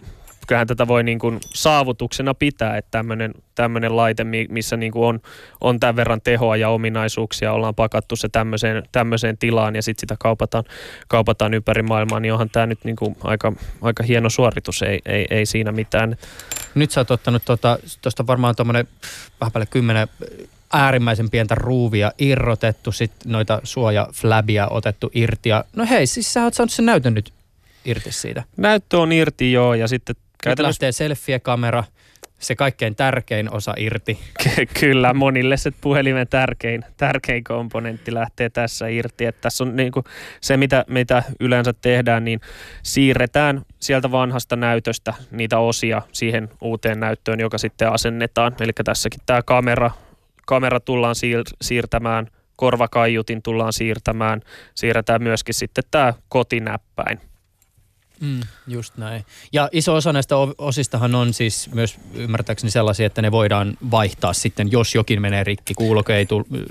[0.51, 5.21] kyllähän tätä voi niin kuin saavutuksena pitää, että tämmöinen, tämmöinen laite, missä niin kuin on,
[5.61, 10.17] on tämän verran tehoa ja ominaisuuksia, ollaan pakattu se tämmöiseen, tämmöiseen tilaan ja sitten sitä
[10.19, 10.65] kaupataan,
[11.09, 15.27] kaupataan ympäri maailmaa, niin onhan tämä nyt niin kuin aika, aika hieno suoritus, ei, ei,
[15.31, 16.17] ei siinä mitään.
[16.75, 18.89] Nyt sä oot ottanut tuosta tota, varmaan tuommoinen
[19.41, 20.09] vähän päälle kymmenen
[20.73, 25.49] äärimmäisen pientä ruuvia irrotettu, sitten noita suojaflabia otettu irti.
[25.49, 27.33] Ja, no hei, siis sä oot saanut sen näytön nyt
[27.85, 28.43] irti siitä.
[28.57, 30.85] Näyttö on irti joo ja sitten Käytännössä...
[30.85, 31.85] lähtee selfie-kamera,
[32.41, 34.19] se kaikkein tärkein osa irti.
[34.81, 39.25] Kyllä, monille se puhelimen tärkein, tärkein komponentti lähtee tässä irti.
[39.25, 40.05] Että tässä on niin kuin
[40.41, 42.41] se, mitä, mitä yleensä tehdään, niin
[42.83, 48.57] siirretään sieltä vanhasta näytöstä niitä osia siihen uuteen näyttöön, joka sitten asennetaan.
[48.61, 49.91] Eli tässäkin tämä kamera,
[50.47, 52.27] kamera tullaan siir- siirtämään,
[52.57, 54.41] korvakaiutin tullaan siirtämään,
[54.75, 57.30] siirretään myöskin sitten tämä kotinäppäin
[58.21, 59.25] Mm, just näin.
[59.53, 64.73] Ja iso osa näistä osistahan on siis myös ymmärtääkseni sellaisia, että ne voidaan vaihtaa sitten,
[64.73, 66.27] jos jokin menee rikki, kuuloke ei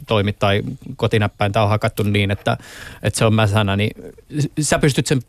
[0.08, 0.62] toimi tai
[0.96, 2.58] kotinäppäin tai on hakattu niin, että,
[3.04, 4.14] että se on mäsänä, niin
[4.62, 5.22] sä pystyt sen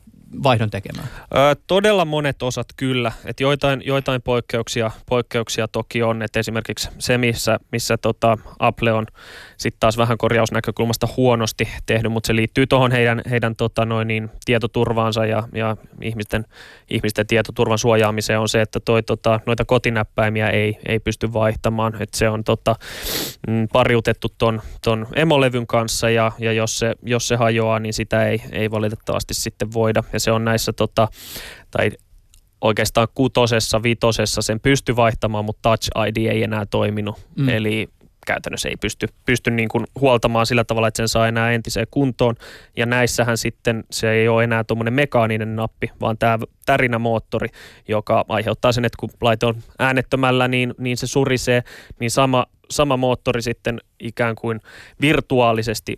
[0.42, 1.08] vaihdon tekemään?
[1.34, 3.12] Ö, todella monet osat kyllä.
[3.24, 9.06] Et joitain, joitain poikkeuksia, poikkeuksia toki on, että esimerkiksi se, missä, missä tota Apple on
[9.56, 14.30] sitten taas vähän korjausnäkökulmasta huonosti tehnyt, mutta se liittyy tuohon heidän, heidän tota noin niin,
[14.44, 16.44] tietoturvaansa ja, ja ihmisten,
[16.90, 22.02] ihmisten tietoturvan suojaamiseen on se, että toi, tota, noita kotinäppäimiä ei, ei pysty vaihtamaan.
[22.02, 22.76] Et se on tota,
[23.48, 28.28] mm, pariutettu ton, ton emolevyn kanssa ja, ja jos, se, jos se hajoaa, niin sitä
[28.28, 30.02] ei, ei valitettavasti sitten voida.
[30.12, 31.08] Ja se on näissä tota,
[31.70, 31.90] tai
[32.60, 37.26] oikeastaan kutosessa, vitosessa sen pysty vaihtamaan, mutta Touch ID ei enää toiminut.
[37.36, 37.48] Mm.
[37.48, 37.88] Eli
[38.26, 42.34] käytännössä ei pysty, pysty niin kuin huoltamaan sillä tavalla, että sen saa enää entiseen kuntoon.
[42.76, 47.48] Ja näissähän sitten se ei ole enää tuommoinen mekaaninen nappi, vaan tämä tärinämoottori,
[47.88, 51.62] joka aiheuttaa sen, että kun laite on äänettömällä, niin, niin se surisee,
[52.00, 54.60] niin sama, sama moottori sitten ikään kuin
[55.00, 55.96] virtuaalisesti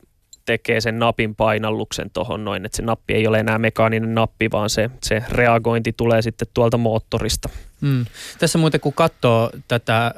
[0.53, 4.70] tekee sen napin painalluksen tuohon noin, että se nappi ei ole enää mekaaninen nappi, vaan
[4.70, 7.48] se, se reagointi tulee sitten tuolta moottorista.
[7.80, 8.07] Mm.
[8.38, 10.12] Tässä muuten kun katsoo tätä äh,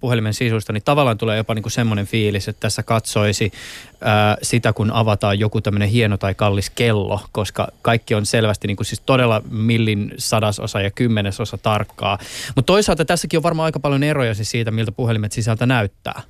[0.00, 3.52] puhelimen sisusta, niin tavallaan tulee jopa niinku semmoinen fiilis, että tässä katsoisi
[3.92, 8.84] äh, sitä, kun avataan joku tämmöinen hieno tai kallis kello, koska kaikki on selvästi niinku
[8.84, 12.18] siis todella millin sadasosa ja kymmenesosa tarkkaa.
[12.56, 16.22] Mutta toisaalta tässäkin on varmaan aika paljon eroja siis siitä, miltä puhelimet sisältä näyttää.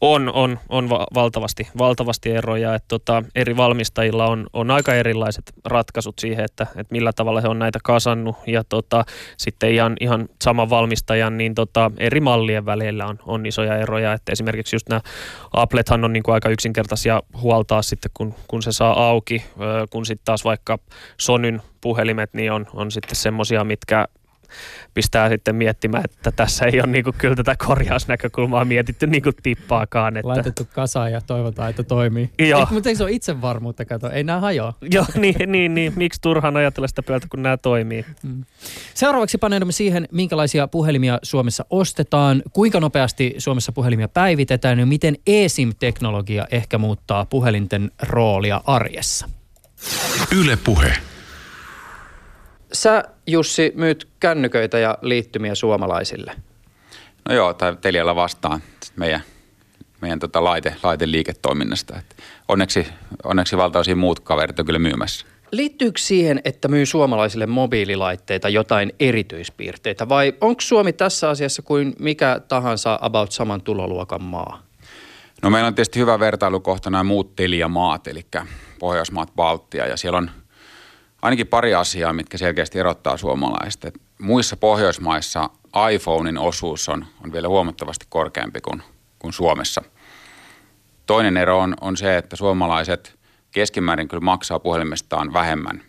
[0.00, 2.74] On, on, on valtavasti, valtavasti eroja.
[2.74, 7.48] Että tota, eri valmistajilla on, on aika erilaiset ratkaisut siihen, että, että millä tavalla he
[7.48, 8.36] on näitä kasannut.
[8.46, 9.04] Ja tota,
[9.36, 14.12] sitten ihan, ihan saman valmistajan, niin tota, eri mallien välillä on, on isoja eroja.
[14.12, 15.00] Että esimerkiksi just nämä
[15.52, 19.44] Applethan on niin kuin aika yksinkertaisia huoltaa sitten, kun, kun se saa auki.
[19.90, 20.78] Kun sitten taas vaikka
[21.20, 24.06] Sonyn puhelimet, niin on, on sitten semmoisia, mitkä
[24.94, 30.16] pistää sitten miettimään, että tässä ei ole niinku kyllä tätä korjausnäkökulmaa mietitty niinku tippaakaan.
[30.16, 30.28] Että...
[30.28, 32.30] Laitettu kasaan ja toivotaan, että toimii.
[32.38, 32.66] Joo.
[32.70, 34.74] mutta eikö se ole itsevarmuutta, kato, ei nämä hajoa.
[34.90, 35.92] Joo, niin, niin, niin.
[35.96, 38.04] miksi turhaan ajatella sitä pöltä, kun nämä toimii.
[38.22, 38.44] Mm.
[38.94, 46.46] Seuraavaksi paneudumme siihen, minkälaisia puhelimia Suomessa ostetaan, kuinka nopeasti Suomessa puhelimia päivitetään ja miten eSIM-teknologia
[46.50, 49.28] ehkä muuttaa puhelinten roolia arjessa.
[50.36, 51.09] Yle Puhe.
[52.72, 56.32] Sä, Jussi, myyt kännyköitä ja liittymiä suomalaisille.
[57.28, 58.62] No joo, tai Telialla vastaan
[58.96, 59.20] meidän,
[60.00, 61.98] meidän tota laite, laiteliiketoiminnasta.
[61.98, 62.16] Et
[62.48, 62.86] onneksi,
[63.24, 65.26] onneksi valtaosin muut kaverit on kyllä myymässä.
[65.52, 72.40] Liittyykö siihen, että myy suomalaisille mobiililaitteita jotain erityispiirteitä vai onko Suomi tässä asiassa kuin mikä
[72.48, 74.62] tahansa about saman tuloluokan maa?
[75.42, 78.26] No meillä on tietysti hyvä vertailukohta nämä muut Telia-maat, eli
[78.78, 80.30] Pohjoismaat, Baltia, ja siellä on
[81.22, 83.88] ainakin pari asiaa, mitkä selkeästi erottaa suomalaista.
[83.88, 85.50] Et muissa Pohjoismaissa
[85.92, 88.82] iPhonein osuus on, on vielä huomattavasti korkeampi kuin,
[89.18, 89.82] kuin Suomessa.
[91.06, 93.18] Toinen ero on, on se, että suomalaiset
[93.50, 95.82] keskimäärin kyllä maksaa puhelimestaan vähemmän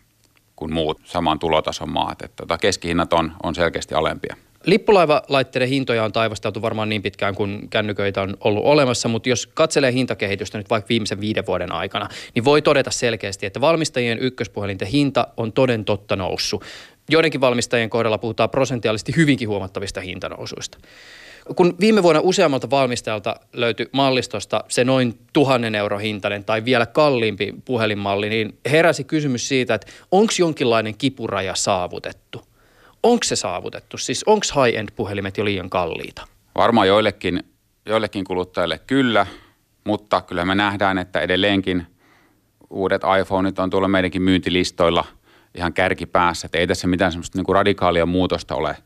[0.56, 2.22] kuin muut saman tulotason maat.
[2.22, 4.36] Että tota, keskihinnat on, on selkeästi alempia.
[4.66, 9.92] Lippulaivalaitteiden hintoja on taivasteltu varmaan niin pitkään kuin kännyköitä on ollut olemassa, mutta jos katselee
[9.92, 15.28] hintakehitystä nyt vaikka viimeisen viiden vuoden aikana, niin voi todeta selkeästi, että valmistajien ykköspuhelinten hinta
[15.38, 16.64] on toden totta noussut.
[17.10, 20.78] Joidenkin valmistajien kohdalla puhutaan prosentiaalisesti hyvinkin huomattavista hintanousuista.
[21.56, 27.54] Kun viime vuonna useammalta valmistajalta löytyi mallistosta se noin tuhannen euro hintainen tai vielä kalliimpi
[27.66, 32.51] puhelinmalli, niin heräsi kysymys siitä, että onko jonkinlainen kipuraja saavutettu?
[33.04, 33.98] Onko se saavutettu?
[33.98, 36.28] Siis onko high-end puhelimet jo liian kalliita?
[36.56, 37.44] Varmaan joillekin,
[37.86, 39.28] joillekin kuluttajille kyllä,
[39.84, 41.88] mutta kyllä me nähdään, että edelleenkin
[42.70, 45.06] uudet iPhoneit on tuolla meidänkin myyntilistoilla
[45.56, 46.46] ihan kärkipäässä.
[46.46, 48.78] Että ei tässä mitään semmoista niin radikaalia muutosta ole,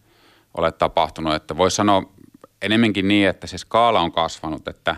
[0.57, 1.34] ole tapahtunut.
[1.34, 2.13] Että voisi sanoa
[2.61, 4.95] enemmänkin niin, että se skaala on kasvanut, että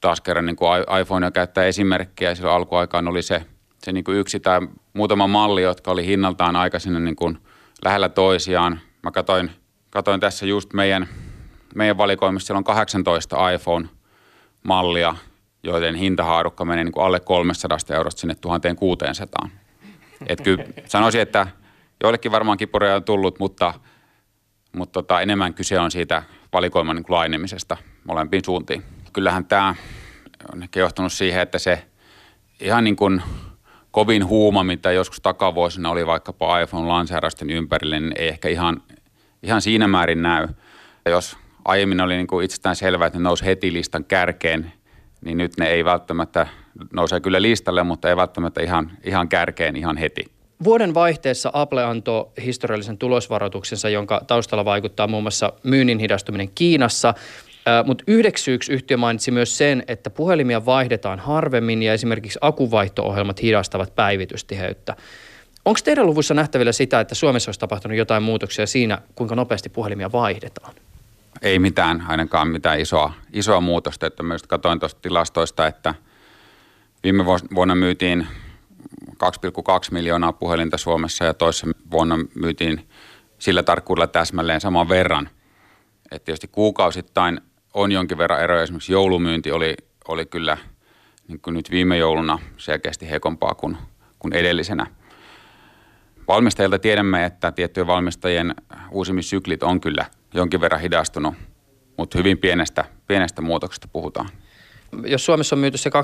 [0.00, 2.34] taas kerran niin kuin iPhonea käyttää esimerkkiä.
[2.34, 3.44] Silloin alkuaikaan oli se,
[3.78, 4.60] se niin kuin yksi tai
[4.92, 7.38] muutama malli, jotka oli hinnaltaan aika sinne niin kuin–
[7.84, 8.80] lähellä toisiaan.
[9.02, 9.50] Mä katoin,
[9.90, 11.08] katoin tässä just meidän,
[11.74, 15.16] meidän valikoimissa, siellä on 18 iPhone-mallia,
[15.62, 19.48] joiden hintahaarukka menee niin kuin alle 300 eurosta sinne 1600.
[20.26, 21.46] Et kyllä sanoisin, että
[22.02, 23.74] joillekin varmaan kipureja on tullut, mutta,
[24.72, 26.22] mutta tota, enemmän kyse on siitä
[26.52, 28.84] valikoiman niin lainemisesta molempiin suuntiin.
[29.12, 29.74] Kyllähän tämä
[30.52, 31.86] on ehkä johtanut siihen, että se
[32.60, 33.22] ihan niin kuin–
[33.94, 38.82] kovin huuma, mitä joskus takavuosina oli vaikkapa iPhone-lanseerausten ympärille, niin ei ehkä ihan,
[39.42, 40.48] ihan siinä määrin näy.
[41.04, 44.72] Ja jos aiemmin oli niin kuin itsestään selvää, että ne nousi heti listan kärkeen,
[45.20, 46.46] niin nyt ne ei välttämättä,
[46.92, 50.24] nousee kyllä listalle, mutta ei välttämättä ihan, ihan kärkeen ihan heti.
[50.64, 57.14] Vuoden vaihteessa Apple antoi historiallisen tulosvaroituksensa, jonka taustalla vaikuttaa muun muassa myynnin hidastuminen Kiinassa
[57.86, 63.94] mutta yhdeksi syyksi yhtiö mainitsi myös sen, että puhelimia vaihdetaan harvemmin ja esimerkiksi akuvaihto-ohjelmat hidastavat
[63.94, 64.96] päivitystiheyttä.
[65.64, 70.12] Onko teidän luvussa nähtävillä sitä, että Suomessa olisi tapahtunut jotain muutoksia siinä, kuinka nopeasti puhelimia
[70.12, 70.74] vaihdetaan?
[71.42, 74.06] Ei mitään, ainakaan mitään isoa, isoa muutosta.
[74.06, 75.94] Että myös katsoin tuosta tilastoista, että
[77.02, 78.26] viime vuonna myytiin
[79.10, 79.18] 2,2
[79.90, 82.88] miljoonaa puhelinta Suomessa ja toisessa vuonna myytiin
[83.38, 85.28] sillä tarkkuudella täsmälleen saman verran.
[86.10, 87.40] Että tietysti kuukausittain
[87.74, 88.62] on jonkin verran eroja.
[88.62, 89.74] Esimerkiksi joulumyynti oli,
[90.08, 90.56] oli kyllä
[91.28, 93.76] niin kuin nyt viime jouluna selkeästi heikompaa kuin,
[94.18, 94.86] kuin edellisenä.
[96.28, 98.54] Valmistajilta tiedämme, että tiettyjen valmistajien
[98.90, 100.04] uusimissyklit on kyllä
[100.34, 101.34] jonkin verran hidastunut,
[101.96, 104.28] mutta hyvin pienestä, pienestä muutoksesta puhutaan.
[105.06, 105.94] Jos Suomessa on myyty se 2,2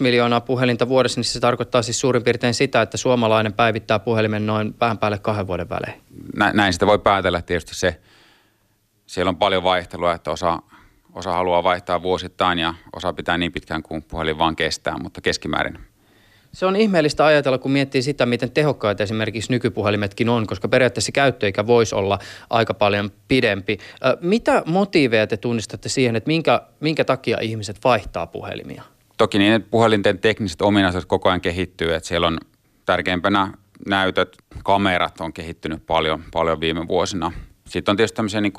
[0.00, 4.74] miljoonaa puhelinta vuodessa, niin se tarkoittaa siis suurin piirtein sitä, että suomalainen päivittää puhelimen noin
[4.80, 6.00] vähän päälle kahden vuoden välein.
[6.34, 8.00] Näin sitä voi päätellä tietysti se.
[9.06, 10.62] Siellä on paljon vaihtelua, että osa
[11.16, 15.78] Osa haluaa vaihtaa vuosittain ja osa pitää niin pitkään kuin puhelin vaan kestää, mutta keskimäärin.
[16.52, 21.66] Se on ihmeellistä ajatella, kun miettii sitä, miten tehokkaita esimerkiksi nykypuhelimetkin on, koska periaatteessa käyttöikä
[21.66, 22.18] voisi olla
[22.50, 23.78] aika paljon pidempi.
[24.20, 28.82] Mitä motiiveja te tunnistatte siihen, että minkä, minkä takia ihmiset vaihtaa puhelimia?
[29.18, 32.38] Toki niin, että puhelinten tekniset ominaisuudet koko ajan kehittyy, että siellä on
[32.86, 33.52] tärkeimpänä
[33.86, 37.32] näytöt, kamerat on kehittynyt paljon, paljon viime vuosina–
[37.66, 38.52] sitten on tietysti tämmöisen niin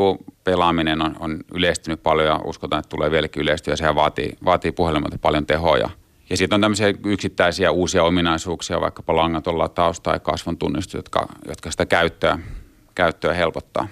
[0.43, 5.17] pelaaminen on, on yleistynyt paljon ja uskotaan, että tulee vieläkin yleistyä sehän vaatii, vaatii puhelimelta
[5.21, 5.89] paljon tehoja.
[6.29, 11.71] Ja sitten on tämmöisiä yksittäisiä uusia ominaisuuksia, vaikkapa langaton lataus tai kasvon tunnistus, jotka, jotka
[11.71, 12.39] sitä käyttöä,
[12.95, 13.87] käyttöä helpottaa.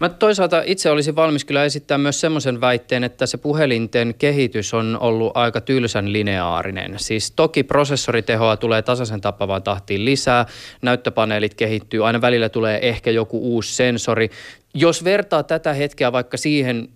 [0.00, 4.98] Mä toisaalta itse olisin valmis kyllä esittää myös semmoisen väitteen, että se puhelinten kehitys on
[5.00, 6.94] ollut aika tylsän lineaarinen.
[6.96, 10.46] Siis toki prosessoritehoa tulee tasaisen tappavaan tahtiin lisää,
[10.82, 14.30] näyttöpaneelit kehittyy, aina välillä tulee ehkä joku uusi sensori.
[14.74, 16.88] Jos vertaa tätä hetkeä vaikka siihen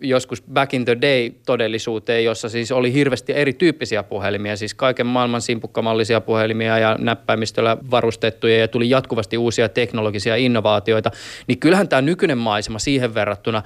[0.00, 5.40] joskus back in the day todellisuuteen, jossa siis oli hirveästi erityyppisiä puhelimia, siis kaiken maailman
[5.40, 11.10] simpukkamallisia puhelimia ja näppäimistöllä varustettuja ja tuli jatkuvasti uusia teknologisia innovaatioita,
[11.46, 13.62] niin kyllähän tämä nykyinen maisema siihen verrattuna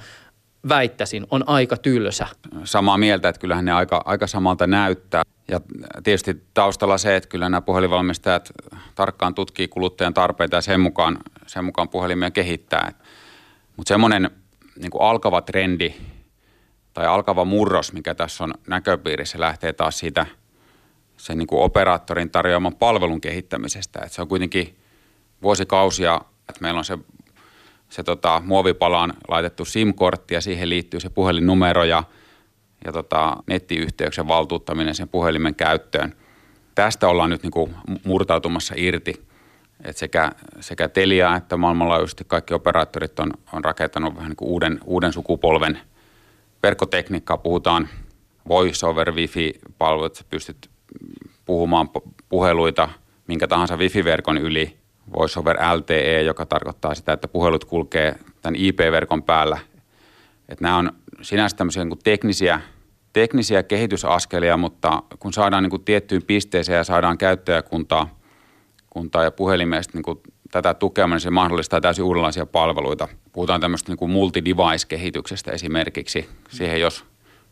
[0.69, 2.27] väittäisin, on aika tylsä.
[2.63, 5.23] Samaa mieltä, että kyllähän ne aika, aika samalta näyttää.
[5.51, 5.61] Ja
[6.03, 8.51] tietysti taustalla se, että kyllä nämä puhelinvalmistajat
[8.95, 12.91] tarkkaan tutkii kuluttajan tarpeita ja sen mukaan, sen mukaan puhelimia kehittää.
[13.77, 14.29] Mutta semmoinen
[14.75, 15.93] niin alkava trendi
[16.93, 20.25] tai alkava murros, mikä tässä on näköpiirissä, lähtee taas siitä
[21.17, 23.99] sen niin operaattorin tarjoaman palvelun kehittämisestä.
[24.05, 24.77] Et se on kuitenkin
[25.41, 26.97] vuosikausia, että meillä on se,
[27.89, 32.03] se tota, muovipalaan laitettu SIM-kortti ja siihen liittyy se puhelinnumero ja,
[32.85, 36.15] ja tota, nettiyhteyksien valtuuttaminen sen puhelimen käyttöön.
[36.75, 39.27] Tästä ollaan nyt niin murtautumassa irti.
[39.83, 44.79] Et sekä, sekä Telia että maailmanlaajuisesti kaikki operaattorit on, on rakentanut vähän niin kuin uuden,
[44.85, 45.79] uuden sukupolven
[46.63, 47.37] verkkotekniikkaa.
[47.37, 47.89] Puhutaan
[48.47, 50.69] voice over wifi-palvelut, pystyt
[51.45, 51.89] puhumaan
[52.29, 52.89] puheluita
[53.27, 54.77] minkä tahansa wifi-verkon yli,
[55.13, 59.57] voice over LTE, joka tarkoittaa sitä, että puhelut kulkee tämän IP-verkon päällä.
[60.49, 62.61] Että nämä on sinänsä tämmöisiä niin teknisiä,
[63.13, 68.16] teknisiä kehitysaskelia, mutta kun saadaan niin kuin tiettyyn pisteeseen ja saadaan käyttäjäkuntaa
[68.97, 70.19] kuntaa ja puhelimesta niin kuin
[70.51, 73.07] tätä tukemaan, niin se mahdollistaa täysin uudenlaisia palveluita.
[73.33, 76.29] Puhutaan tämmöistä niin multi-device-kehityksestä esimerkiksi.
[76.49, 77.05] Siihen jos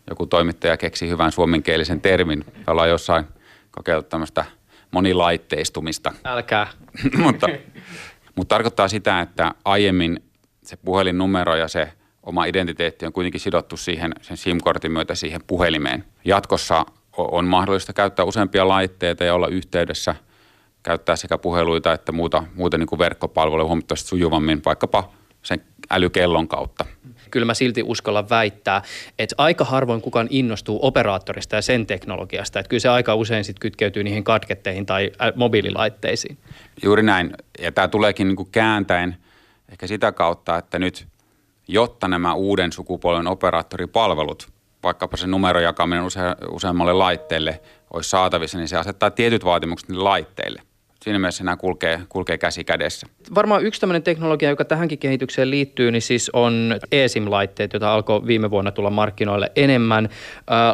[0.09, 3.25] joku toimittaja keksi hyvän suomenkielisen termin, ollaan jossain
[3.71, 4.45] kokeillut tämmöistä
[4.91, 6.13] monilaitteistumista.
[6.23, 6.67] Älkää.
[7.23, 7.47] mutta,
[8.35, 10.23] mutta tarkoittaa sitä, että aiemmin
[10.63, 11.91] se puhelinnumero ja se
[12.23, 16.05] oma identiteetti on kuitenkin sidottu siihen, sen SIM-kortin myötä siihen puhelimeen.
[16.23, 16.85] Jatkossa
[17.17, 20.15] on mahdollista käyttää useampia laitteita ja olla yhteydessä,
[20.85, 25.11] käyttää sekä puheluita että muuta, muuta niin kuin verkkopalveluja huomattavasti sujuvammin, vaikkapa
[25.41, 26.85] sen älykellon kautta.
[27.31, 28.81] Kyllä mä silti uskalla väittää,
[29.19, 32.59] että aika harvoin kukaan innostuu operaattorista ja sen teknologiasta.
[32.59, 36.37] Että kyllä se aika usein sitten kytkeytyy niihin katketteihin tai mobiililaitteisiin.
[36.83, 37.33] Juuri näin.
[37.59, 39.17] Ja tämä tuleekin niin kuin kääntäen
[39.69, 41.07] ehkä sitä kautta, että nyt
[41.67, 44.49] jotta nämä uuden sukupolven operaattoripalvelut,
[44.83, 46.19] vaikkapa se numerojakaminen use,
[46.51, 47.61] useammalle laitteelle,
[47.93, 50.61] olisi saatavissa, niin se asettaa tietyt vaatimukset niille laitteille–
[51.05, 53.07] siinä mielessä nämä kulkee, kulkee käsi kädessä.
[53.35, 58.51] Varmaan yksi tämmöinen teknologia, joka tähänkin kehitykseen liittyy, niin siis on eSIM-laitteet, joita alkoi viime
[58.51, 60.09] vuonna tulla markkinoille enemmän.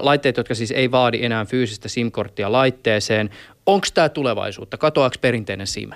[0.01, 3.29] laitteet, jotka siis ei vaadi enää fyysistä SIM-korttia laitteeseen.
[3.65, 4.77] Onko tämä tulevaisuutta?
[4.77, 5.89] Katoaako perinteinen SIM?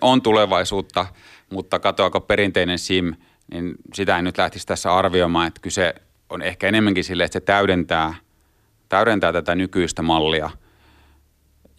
[0.00, 1.06] On tulevaisuutta,
[1.50, 3.14] mutta katoako perinteinen SIM,
[3.52, 5.94] niin sitä en nyt lähtisi tässä arvioimaan, että kyse
[6.30, 8.14] on ehkä enemmänkin sille, että se täydentää,
[8.88, 10.50] täydentää tätä nykyistä mallia–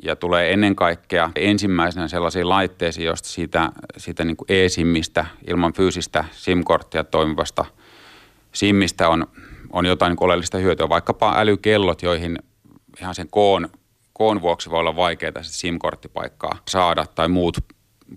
[0.03, 6.25] ja tulee ennen kaikkea ensimmäisenä sellaisiin laitteisiin, joista siitä, siitä niin kuin e-simmistä ilman fyysistä
[6.31, 7.65] SIM-korttia toimivasta
[8.51, 9.27] SIMistä on,
[9.69, 10.89] on jotain niin oleellista hyötyä.
[10.89, 12.39] Vaikkapa älykellot, joihin
[13.01, 13.69] ihan sen koon,
[14.13, 17.57] koon vuoksi voi olla vaikeaa SIM-korttipaikkaa saada tai muut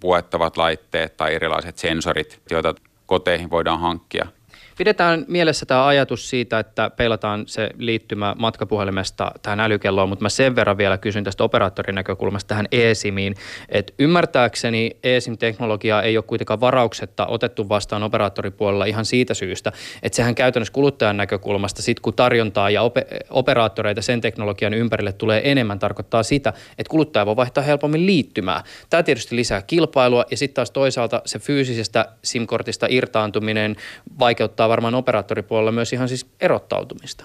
[0.01, 2.75] puettavat laitteet tai erilaiset sensorit, joita
[3.07, 4.27] koteihin voidaan hankkia–
[4.83, 10.57] Pidetään mielessä tämä ajatus siitä, että peilataan se liittymä matkapuhelimesta tähän älykelloon, mutta mä sen
[10.57, 13.35] verran vielä kysyn tästä operaattorin näkökulmasta tähän eSIMiin,
[13.69, 19.73] että ymmärtääkseni eSIM-teknologiaa ei ole kuitenkaan varauksetta otettu vastaan operaattoripuolella ihan siitä syystä,
[20.03, 22.83] että sehän käytännössä kuluttajan näkökulmasta sit kun tarjontaa ja
[23.31, 28.63] operaattoreita sen teknologian ympärille tulee enemmän, tarkoittaa sitä, että kuluttaja voi vaihtaa helpommin liittymää.
[28.91, 33.77] Tämä tietysti lisää kilpailua ja sitten taas toisaalta se fyysisestä SIM-kortista irtaantuminen
[34.19, 37.25] vaikeuttaa varmaan operaattoripuolella myös ihan siis erottautumista.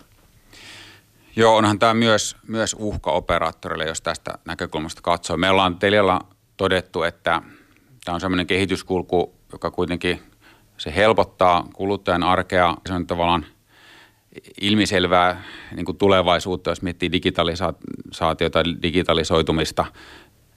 [1.35, 5.37] Joo, onhan tämä myös, myös uhka operaattorille, jos tästä näkökulmasta katsoo.
[5.37, 6.19] Me ollaan Telialla
[6.57, 7.41] todettu, että
[8.05, 10.21] tämä on sellainen kehityskulku, joka kuitenkin
[10.77, 12.75] se helpottaa kuluttajan arkea.
[12.87, 13.45] Se on tavallaan
[14.61, 15.43] ilmiselvää
[15.75, 19.85] niin kuin tulevaisuutta, jos miettii digitalisaatiota, digitalisoitumista,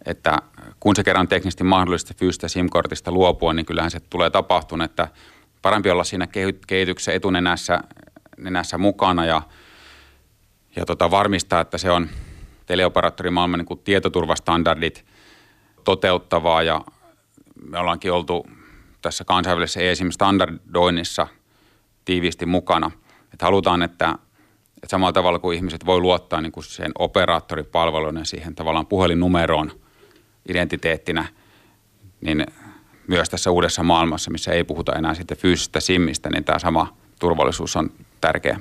[0.06, 0.38] että
[0.80, 5.08] kun se kerran teknisesti mahdollista fyysistä SIM-kortista luopua, niin kyllähän se tulee tapahtumaan, että
[5.62, 6.26] parempi olla siinä
[6.66, 7.80] kehityksessä etunenässä
[8.36, 9.42] nenässä mukana ja,
[10.76, 12.08] ja tota varmistaa, että se on
[12.66, 15.04] teleoperaattorimaailman niin kuin tietoturvastandardit
[15.84, 16.80] toteuttavaa ja
[17.68, 18.46] me ollaankin oltu
[19.02, 21.26] tässä kansainvälisessä ESIM-standardoinnissa
[22.04, 22.90] tiiviisti mukana.
[23.32, 24.18] Että halutaan, että,
[24.76, 29.72] että samalla tavalla kuin ihmiset voi luottaa niin kuin siihen operaattoripalveluun ja siihen tavallaan puhelinnumeroon
[30.48, 31.28] identiteettinä,
[32.20, 32.46] niin
[33.10, 37.76] myös tässä uudessa maailmassa, missä ei puhuta enää sitten fyysisestä simmistä, niin tämä sama turvallisuus
[37.76, 37.90] on
[38.20, 38.60] tärkeä.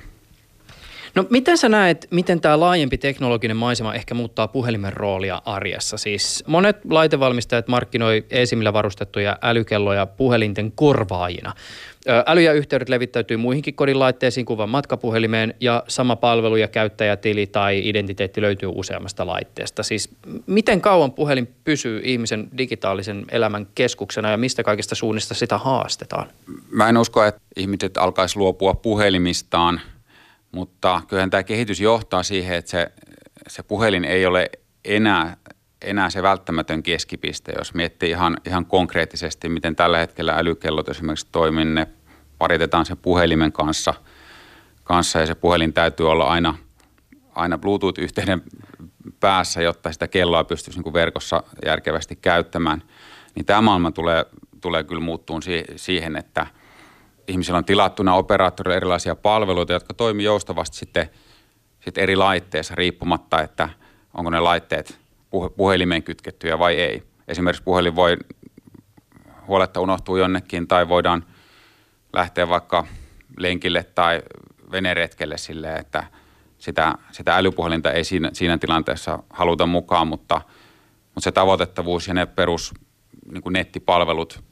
[1.16, 5.98] No miten sä näet, miten tämä laajempi teknologinen maisema ehkä muuttaa puhelimen roolia arjessa?
[5.98, 11.54] Siis monet laitevalmistajat markkinoi esimillä varustettuja älykelloja puhelinten korvaajina.
[12.28, 17.90] Äly ja yhteydet levittäytyy muihinkin kodin laitteisiin kuin matkapuhelimeen ja sama palvelu ja käyttäjätili tai
[17.90, 19.84] identiteetti löytyy useammasta laitteesta.
[19.84, 20.10] Siis
[20.48, 26.28] miten kauan puhelin pysyy ihmisen digitaalisen elämän keskuksena ja mistä kaikista suunnista sitä haastetaan?
[26.72, 29.82] Mä en usko, että ihmiset alkaisi luopua puhelimistaan,
[30.52, 32.92] mutta kyllähän tämä kehitys johtaa siihen, että se,
[33.48, 34.50] se puhelin ei ole
[34.86, 35.38] enää
[35.82, 41.66] enää se välttämätön keskipiste, jos miettii ihan, ihan konkreettisesti, miten tällä hetkellä älykellot esimerkiksi toimii,
[41.66, 41.88] ne
[42.38, 43.94] paritetaan sen puhelimen kanssa,
[44.84, 46.58] kanssa ja se puhelin täytyy olla aina,
[47.36, 48.42] aina Bluetooth-yhteyden
[49.20, 52.84] päässä, jotta sitä kelloa pystyisi niin verkossa järkevästi käyttämään.
[53.36, 54.26] Niin tämä maailma tulee,
[54.62, 55.42] tulee kyllä muuttuun
[55.76, 56.48] siihen, että,
[57.30, 61.10] ihmisillä on tilattuna operaattorille erilaisia palveluita, jotka toimii joustavasti sitten,
[61.80, 63.70] sitten eri laitteissa riippumatta, että
[64.14, 65.00] onko ne laitteet
[65.58, 67.04] puhelimeen kytkettyjä vai ei.
[67.28, 68.18] Esimerkiksi puhelin voi
[69.48, 71.26] huoletta unohtuu jonnekin tai voidaan
[72.14, 72.86] lähteä vaikka
[73.38, 74.22] lenkille tai
[74.72, 76.04] veneretkelle silleen, että
[76.58, 80.42] sitä, sitä älypuhelinta ei siinä, siinä tilanteessa haluta mukaan, mutta,
[81.06, 82.74] mutta se tavoitettavuus ja ne perus
[83.32, 84.44] niin kuin nettipalvelut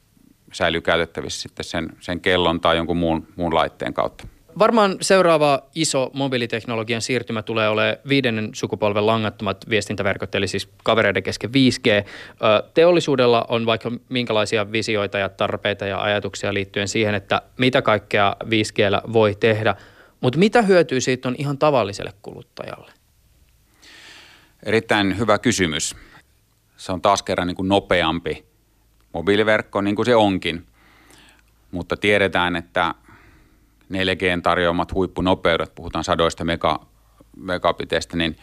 [0.54, 4.28] säilyy käytettävissä sitten sen, sen kellon tai jonkun muun, muun laitteen kautta.
[4.60, 11.50] Varmaan seuraava iso mobiiliteknologian siirtymä tulee olemaan viidennen sukupolven langattomat viestintäverkot, eli siis kavereiden kesken
[11.50, 12.08] 5G.
[12.74, 19.14] Teollisuudella on vaikka minkälaisia visioita ja tarpeita ja ajatuksia liittyen siihen, että mitä kaikkea 5G
[19.14, 19.76] voi tehdä,
[20.22, 22.92] mutta mitä hyötyy siitä on ihan tavalliselle kuluttajalle?
[24.64, 25.96] Erittäin hyvä kysymys.
[26.78, 28.46] Se on taas kerran niin kuin nopeampi
[29.14, 30.68] mobiiliverkko, niin kuin se onkin.
[31.72, 32.96] Mutta tiedetään, että
[33.94, 36.86] 4Gn tarjoamat huippunopeudet, puhutaan sadoista mega,
[37.38, 38.38] megabiteistä, niin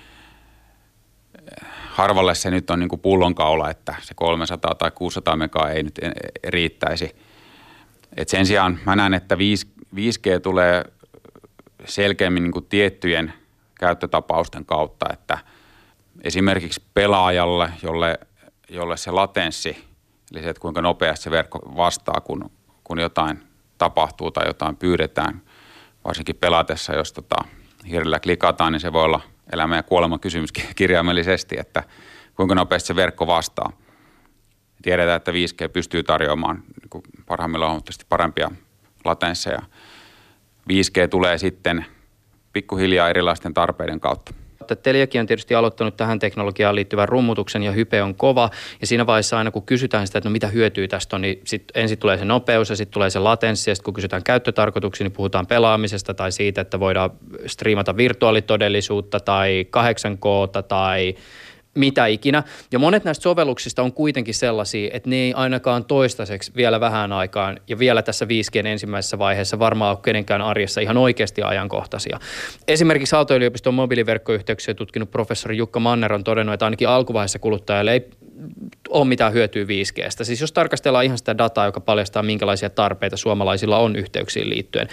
[1.39, 5.83] eh, harvalle se nyt on niin kuin pullonkaula, että se 300 tai 600 megaa ei
[5.83, 5.99] nyt
[6.47, 7.17] riittäisi.
[8.17, 10.85] Et sen sijaan mä näen, että 5G tulee
[11.85, 13.33] selkeämmin niin kuin tiettyjen
[13.81, 15.39] käyttötapausten kautta, että
[16.23, 18.19] esimerkiksi pelaajalle, jolle,
[18.69, 19.85] jolle se latenssi,
[20.35, 22.51] eli se, että kuinka nopeasti se verkko vastaa, kun,
[22.85, 23.43] kun jotain
[23.79, 25.43] tapahtuu tai jotain pyydetään,
[26.05, 27.37] varsinkin pelatessa, jos tota,
[27.91, 29.21] hirrellä klikataan, niin se voi olla
[29.53, 31.83] elämä ja kuolema kysymys kirjaimellisesti, että
[32.37, 33.73] kuinka nopeasti se verkko vastaa.
[34.83, 38.51] Tiedetään, että 5G pystyy tarjoamaan niin parhaimmillaan huomattavasti parempia
[39.05, 39.63] latensseja.
[40.71, 41.87] 5G tulee sitten
[42.53, 44.35] pikkuhiljaa erilaisten tarpeiden kautta.
[44.83, 48.51] Teliakin on tietysti aloittanut tähän teknologiaan liittyvän rummutuksen ja hype on kova.
[48.81, 51.65] Ja siinä vaiheessa aina kun kysytään sitä, että no mitä hyötyy tästä on, niin sit
[51.75, 53.71] ensin tulee se nopeus ja sitten tulee se latenssi.
[53.71, 57.11] Ja sitten kun kysytään käyttötarkoituksia, niin puhutaan pelaamisesta tai siitä, että voidaan
[57.47, 61.15] striimata virtuaalitodellisuutta tai 8K tai
[61.75, 62.43] mitä ikinä.
[62.73, 67.61] Ja monet näistä sovelluksista on kuitenkin sellaisia, että ne ei ainakaan toistaiseksi vielä vähän aikaan
[67.69, 72.21] ja vielä tässä 5G ensimmäisessä vaiheessa varmaan ole kenenkään arjessa ihan oikeasti ajankohtaisia.
[72.69, 78.11] Esimerkiksi Aalto-yliopiston mobiiliverkkoyhteyksiä tutkinut professori Jukka Manner on todennut, että ainakin alkuvaiheessa kuluttajalle ei
[78.89, 80.25] ole mitään hyötyä 5Gstä.
[80.25, 84.89] Siis jos tarkastellaan ihan sitä dataa, joka paljastaa, minkälaisia tarpeita suomalaisilla on yhteyksiin liittyen.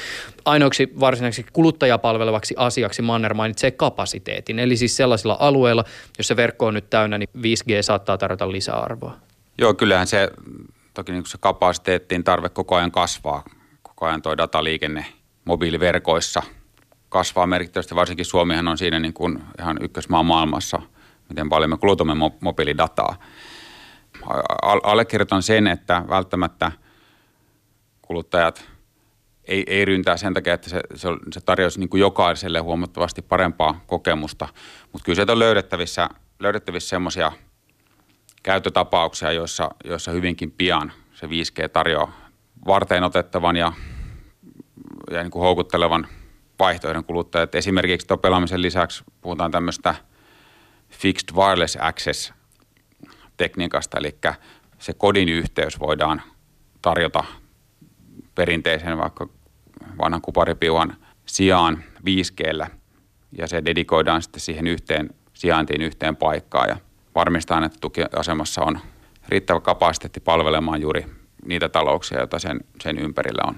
[0.45, 4.59] Ainoaksi varsinaiseksi kuluttajapalvelevaksi asiaksi Manner mainitsee kapasiteetin.
[4.59, 5.83] Eli siis sellaisilla alueilla,
[6.17, 9.17] jossa verkko on nyt täynnä, niin 5G saattaa tarjota lisäarvoa.
[9.57, 10.29] Joo, kyllähän se,
[10.93, 13.43] toki niin se kapasiteettiin tarve koko ajan kasvaa.
[13.81, 15.05] Koko ajan tuo dataliikenne
[15.45, 16.43] mobiiliverkoissa
[17.09, 17.95] kasvaa merkittävästi.
[17.95, 20.81] Varsinkin Suomihan on siinä niin kuin ihan ykkösmaa maailmassa–
[21.31, 23.15] miten paljon me kulutamme mobiilidataa.
[24.83, 26.71] Allekirjoitan sen, että välttämättä
[28.01, 28.69] kuluttajat
[29.45, 33.83] ei, ei ryntää sen takia, että se, se, se tarjoaisi niin kuin jokaiselle huomattavasti parempaa
[33.87, 34.47] kokemusta.
[34.91, 36.09] Mutta kyllä sieltä on löydettävissä,
[36.39, 37.31] löydettävissä semmoisia
[38.43, 42.11] käyttötapauksia, joissa, joissa hyvinkin pian se 5G tarjoaa
[42.67, 43.73] varteen otettavan ja,
[45.11, 46.07] ja niin kuin houkuttelevan
[46.59, 47.55] vaihtoehdon kuluttajat.
[47.55, 49.95] Esimerkiksi tuon pelaamisen lisäksi puhutaan tämmöistä–
[50.91, 52.33] fixed wireless access
[53.37, 54.17] tekniikasta, eli
[54.79, 56.21] se kodin yhteys voidaan
[56.81, 57.23] tarjota
[58.35, 59.29] perinteisen vaikka
[59.97, 62.33] vanhan kuparipiuhan sijaan 5
[63.37, 66.77] ja se dedikoidaan sitten siihen yhteen sijaintiin yhteen paikkaan ja
[67.15, 68.79] varmistetaan, että tukiasemassa on
[69.29, 71.05] riittävä kapasiteetti palvelemaan juuri
[71.45, 73.55] niitä talouksia, joita sen, sen ympärillä on.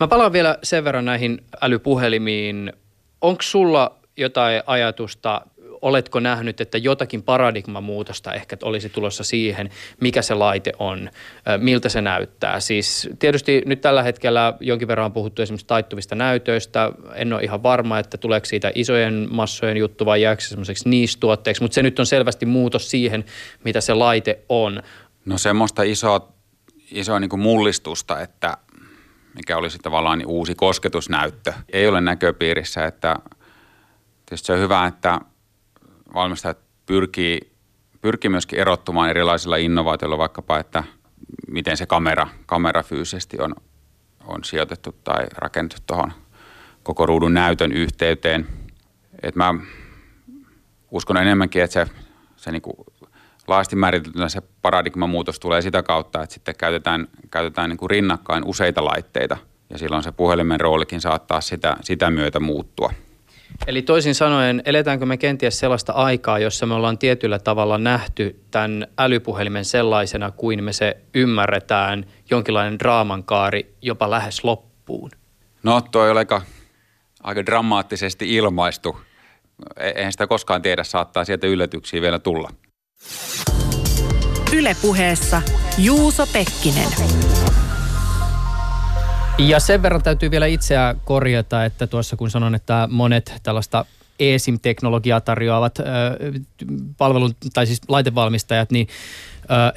[0.00, 2.72] Mä palaan vielä sen verran näihin älypuhelimiin.
[3.20, 5.40] Onko sulla jotain ajatusta
[5.84, 9.70] oletko nähnyt, että jotakin paradigmamuutosta ehkä olisi tulossa siihen,
[10.00, 11.10] mikä se laite on,
[11.58, 12.60] miltä se näyttää.
[12.60, 16.92] Siis tietysti nyt tällä hetkellä jonkin verran on puhuttu esimerkiksi taittuvista näytöistä.
[17.14, 21.62] En ole ihan varma, että tuleeko siitä isojen massojen juttu vai jääkö se semmoiseksi niistuotteeksi,
[21.62, 23.24] mutta se nyt on selvästi muutos siihen,
[23.64, 24.82] mitä se laite on.
[25.24, 26.32] No semmoista isoa,
[26.90, 28.56] isoa niin mullistusta, että
[29.34, 31.52] mikä olisi tavallaan niin uusi kosketusnäyttö.
[31.72, 33.16] Ei ole näköpiirissä, että
[34.26, 35.20] tietysti se on hyvä, että
[36.14, 37.40] valmistajat pyrkii,
[38.00, 40.84] pyrkii myöskin erottumaan erilaisilla innovaatioilla, vaikkapa, että
[41.48, 43.54] miten se kamera, kamera fyysisesti on,
[44.26, 46.12] on sijoitettu tai rakennettu tuohon
[46.82, 48.46] koko ruudun näytön yhteyteen.
[49.22, 49.54] Et mä
[50.90, 51.92] uskon enemmänkin, että se,
[52.36, 52.84] se niinku
[53.48, 59.36] laajasti määriteltynä se paradigmamuutos tulee sitä kautta, että sitten käytetään, käytetään niinku rinnakkain useita laitteita
[59.70, 62.92] ja silloin se puhelimen roolikin saattaa sitä, sitä myötä muuttua.
[63.66, 68.86] Eli toisin sanoen, eletäänkö me kenties sellaista aikaa, jossa me ollaan tietyllä tavalla nähty tämän
[68.98, 75.10] älypuhelimen sellaisena kuin me se ymmärretään, jonkinlainen draamankaari jopa lähes loppuun?
[75.62, 76.42] No toi oli aika,
[77.22, 78.96] aika dramaattisesti ilmaistu.
[79.76, 82.50] E- eihän sitä koskaan tiedä, saattaa sieltä yllätyksiä vielä tulla.
[84.56, 85.42] Ylepuheessa
[85.78, 86.88] Juuso Pekkinen.
[89.38, 93.84] Ja sen verran täytyy vielä itseä korjata, että tuossa kun sanon, että monet tällaista
[94.18, 95.86] eSIM-teknologiaa tarjoavat äh,
[96.98, 98.88] palvelun, tai siis laitevalmistajat, niin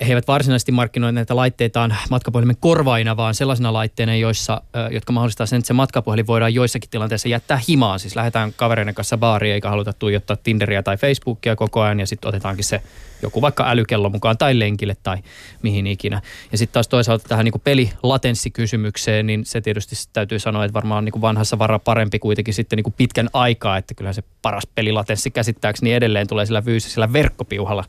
[0.01, 4.61] he eivät varsinaisesti markkinoi näitä laitteitaan matkapuhelimen korvaina, vaan sellaisena laitteena, joissa,
[4.91, 7.99] jotka mahdollistaa sen, että se matkapuhelin voidaan joissakin tilanteissa jättää himaan.
[7.99, 12.30] Siis lähdetään kavereiden kanssa baariin eikä haluta tuijottaa Tinderiä tai Facebookia koko ajan ja sitten
[12.30, 12.82] otetaankin se
[13.22, 15.18] joku vaikka älykello mukaan tai lenkille tai
[15.61, 16.22] mihin ikinä.
[16.51, 21.22] Ja sitten taas toisaalta tähän niin pelilatenssikysymykseen, niin se tietysti täytyy sanoa, että varmaan niin
[21.22, 26.28] vanhassa vara parempi kuitenkin sitten niin pitkän aikaa, että kyllä se paras pelilatenssi käsittääkseni edelleen
[26.28, 27.84] tulee sillä fyysisellä verkkopiuhalla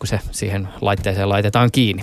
[0.00, 2.02] kun se siihen laitteeseen laitetaan kiinni.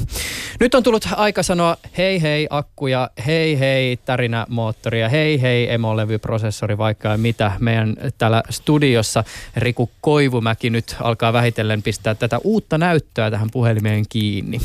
[0.60, 4.00] Nyt on tullut aika sanoa hei hei akkuja, hei hei
[4.48, 7.52] moottoria, hei hei emolevyprosessori, vaikka mitä.
[7.60, 9.24] Meidän täällä studiossa
[9.58, 14.60] Riku Koivumäki nyt alkaa vähitellen pistää tätä uutta näyttöä tähän puhelimeen kiinni.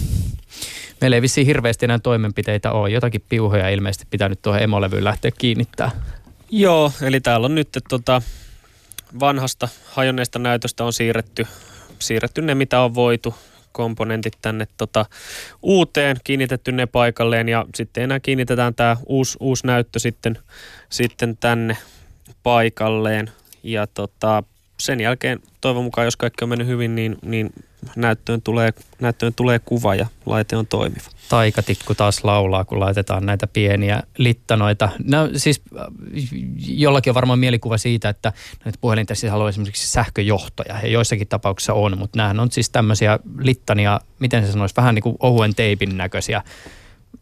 [1.01, 2.91] Meillä ei vissiin hirveästi enää toimenpiteitä ole.
[2.91, 5.91] Jotakin piuhoja ilmeisesti pitänyt tuohon emolevyyn lähteä kiinnittää.
[6.51, 8.23] Joo, eli täällä on nyt tota,
[9.21, 11.47] vanhasta hajonneesta näytöstä on siirretty
[12.03, 13.35] siirretty ne, mitä on voitu,
[13.73, 15.07] komponentit tänne tota,
[15.63, 20.39] uuteen, kiinnitetty ne paikalleen ja sitten enää kiinnitetään tämä uusi, uusi näyttö sitten,
[20.89, 21.77] sitten tänne
[22.43, 23.31] paikalleen.
[23.63, 24.43] Ja tota,
[24.81, 27.51] sen jälkeen toivon mukaan, jos kaikki on mennyt hyvin, niin, niin
[27.97, 31.09] näyttöön, tulee, näyttöön tulee kuva ja laite on toimiva.
[31.29, 34.89] Taikatikku taas laulaa, kun laitetaan näitä pieniä littanoita.
[35.05, 35.87] No, siis äh,
[36.67, 38.33] jollakin on varmaan mielikuva siitä, että
[38.65, 40.81] näitä puhelinten sisällä on esimerkiksi sähköjohtoja.
[40.83, 45.03] Ja joissakin tapauksissa on, mutta nämä on siis tämmöisiä littania, miten se sanoisi, vähän niin
[45.03, 46.43] kuin ohuen teipin näköisiä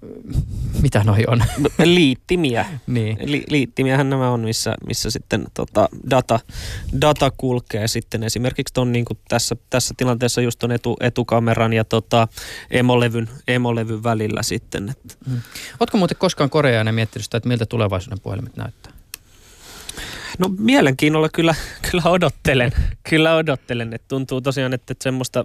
[0.82, 1.42] mitä noi on?
[1.84, 2.66] Liittimiä.
[2.86, 3.18] niin.
[3.24, 6.40] Li, liittimiähän nämä on, missä, missä sitten tota data,
[7.01, 12.28] data kulkee sitten esimerkiksi ton, niin tässä, tässä tilanteessa just on etu, etukameran ja tota
[12.70, 14.88] emolevyn, emolevyn välillä sitten.
[14.88, 15.14] Että.
[15.28, 15.40] Hmm.
[15.80, 18.92] Oletko muuten koskaan Koreana miettinyt sitä, että miltä tulevaisuuden puhelimet näyttää?
[20.38, 21.55] No mielenkiinnolla kyllä,
[21.90, 22.72] kyllä odottelen.
[23.11, 23.94] Kyllä odottelen.
[23.94, 25.44] Että tuntuu tosiaan, että, että semmoista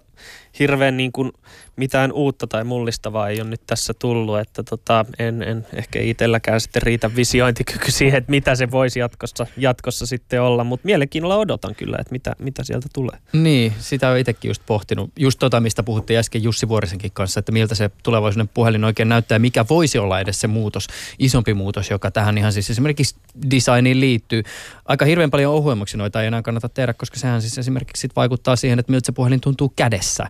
[0.60, 1.32] hirveän niin kuin
[1.76, 4.40] mitään uutta tai mullistavaa ei ole nyt tässä tullut.
[4.40, 9.48] Että tota, en, en ehkä itselläkään sitten riitä visiointikyky siihen, että mitä se voisi jatkossa,
[9.58, 10.64] jatkossa sitten olla.
[10.64, 13.18] Mutta mielenkiinnolla odotan kyllä, että mitä, mitä sieltä tulee.
[13.34, 15.12] Niin, sitä olen itsekin just pohtinut.
[15.20, 19.40] Just tota, mistä puhuttiin äsken Jussi Vuorisenkin kanssa, että miltä se tulevaisuuden puhelin oikein näyttää,
[19.40, 20.88] mikä voisi olla edes se muutos,
[21.20, 23.16] isompi muutos, joka tähän ihan siis esimerkiksi
[23.52, 24.44] designiin liittyy
[24.86, 28.56] aika hirveän paljon ohuemmaksi noita ei enää kannata tehdä, koska sehän siis esimerkiksi sit vaikuttaa
[28.56, 30.28] siihen, että miltä se puhelin tuntuu kädessä.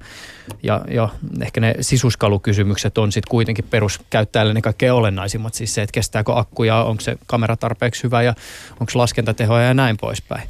[0.63, 1.11] Ja jo
[1.41, 5.53] ehkä ne sisuskalukysymykset on sitten kuitenkin peruskäyttäjälle ne kaikkein olennaisimmat.
[5.53, 8.33] Siis se, että kestääkö akku ja onko se kamera tarpeeksi hyvä ja
[8.79, 10.49] onko laskentatehoja ja näin poispäin.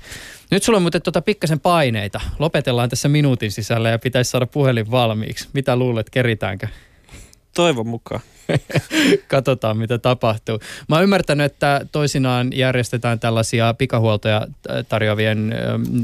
[0.51, 2.21] Nyt sulla on muuten tuota pikkasen paineita.
[2.39, 5.49] Lopetellaan tässä minuutin sisällä ja pitäisi saada puhelin valmiiksi.
[5.53, 6.67] Mitä luulet, keritäänkö?
[7.53, 8.21] Toivon mukaan.
[9.27, 10.59] Katsotaan, mitä tapahtuu.
[10.87, 14.47] Mä oon ymmärtänyt, että toisinaan järjestetään tällaisia pikahuoltoja
[14.89, 15.55] tarjoavien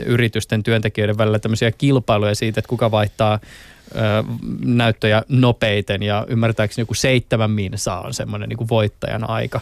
[0.06, 3.40] yritysten työntekijöiden välillä tämmöisiä kilpailuja siitä, että kuka vaihtaa
[4.66, 9.62] näyttöjä nopeiten ja ymmärtääkseni joku seitsemän saa on semmoinen niin voittajan aika.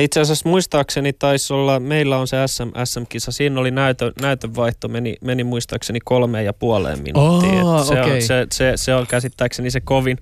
[0.00, 5.16] Itse asiassa muistaakseni taisi olla, meillä on se SM, SM-kisa, siinä oli näytö, näytönvaihto, meni,
[5.20, 7.62] meni muistaakseni kolmeen ja puoleen minuuttiin.
[7.62, 8.14] Oh, se, okay.
[8.14, 10.18] on, se, se, se on käsittääkseni se kovin,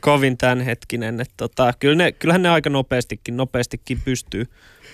[0.00, 1.20] kovin tämänhetkinen.
[1.20, 4.46] Että tota, kyllä ne, kyllähän ne aika nopeastikin, nopeastikin pystyy,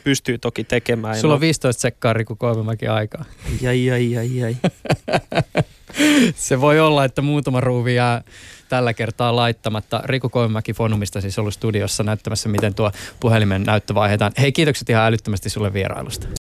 [0.04, 1.18] pystyy toki tekemään.
[1.18, 3.24] Sulla on 15 sekkaa Riku Koivumäki aikaa.
[3.60, 4.56] Jai, jai, jai, jai.
[6.36, 8.22] Se voi olla, että muutama ruuvi jää
[8.68, 10.02] tällä kertaa laittamatta.
[10.04, 14.32] Riku Koivumäki Fonumista siis ollut studiossa näyttämässä, miten tuo puhelimen näyttö vaihdetaan.
[14.40, 16.39] Hei, kiitokset ihan älyttömästi sulle vierailusta.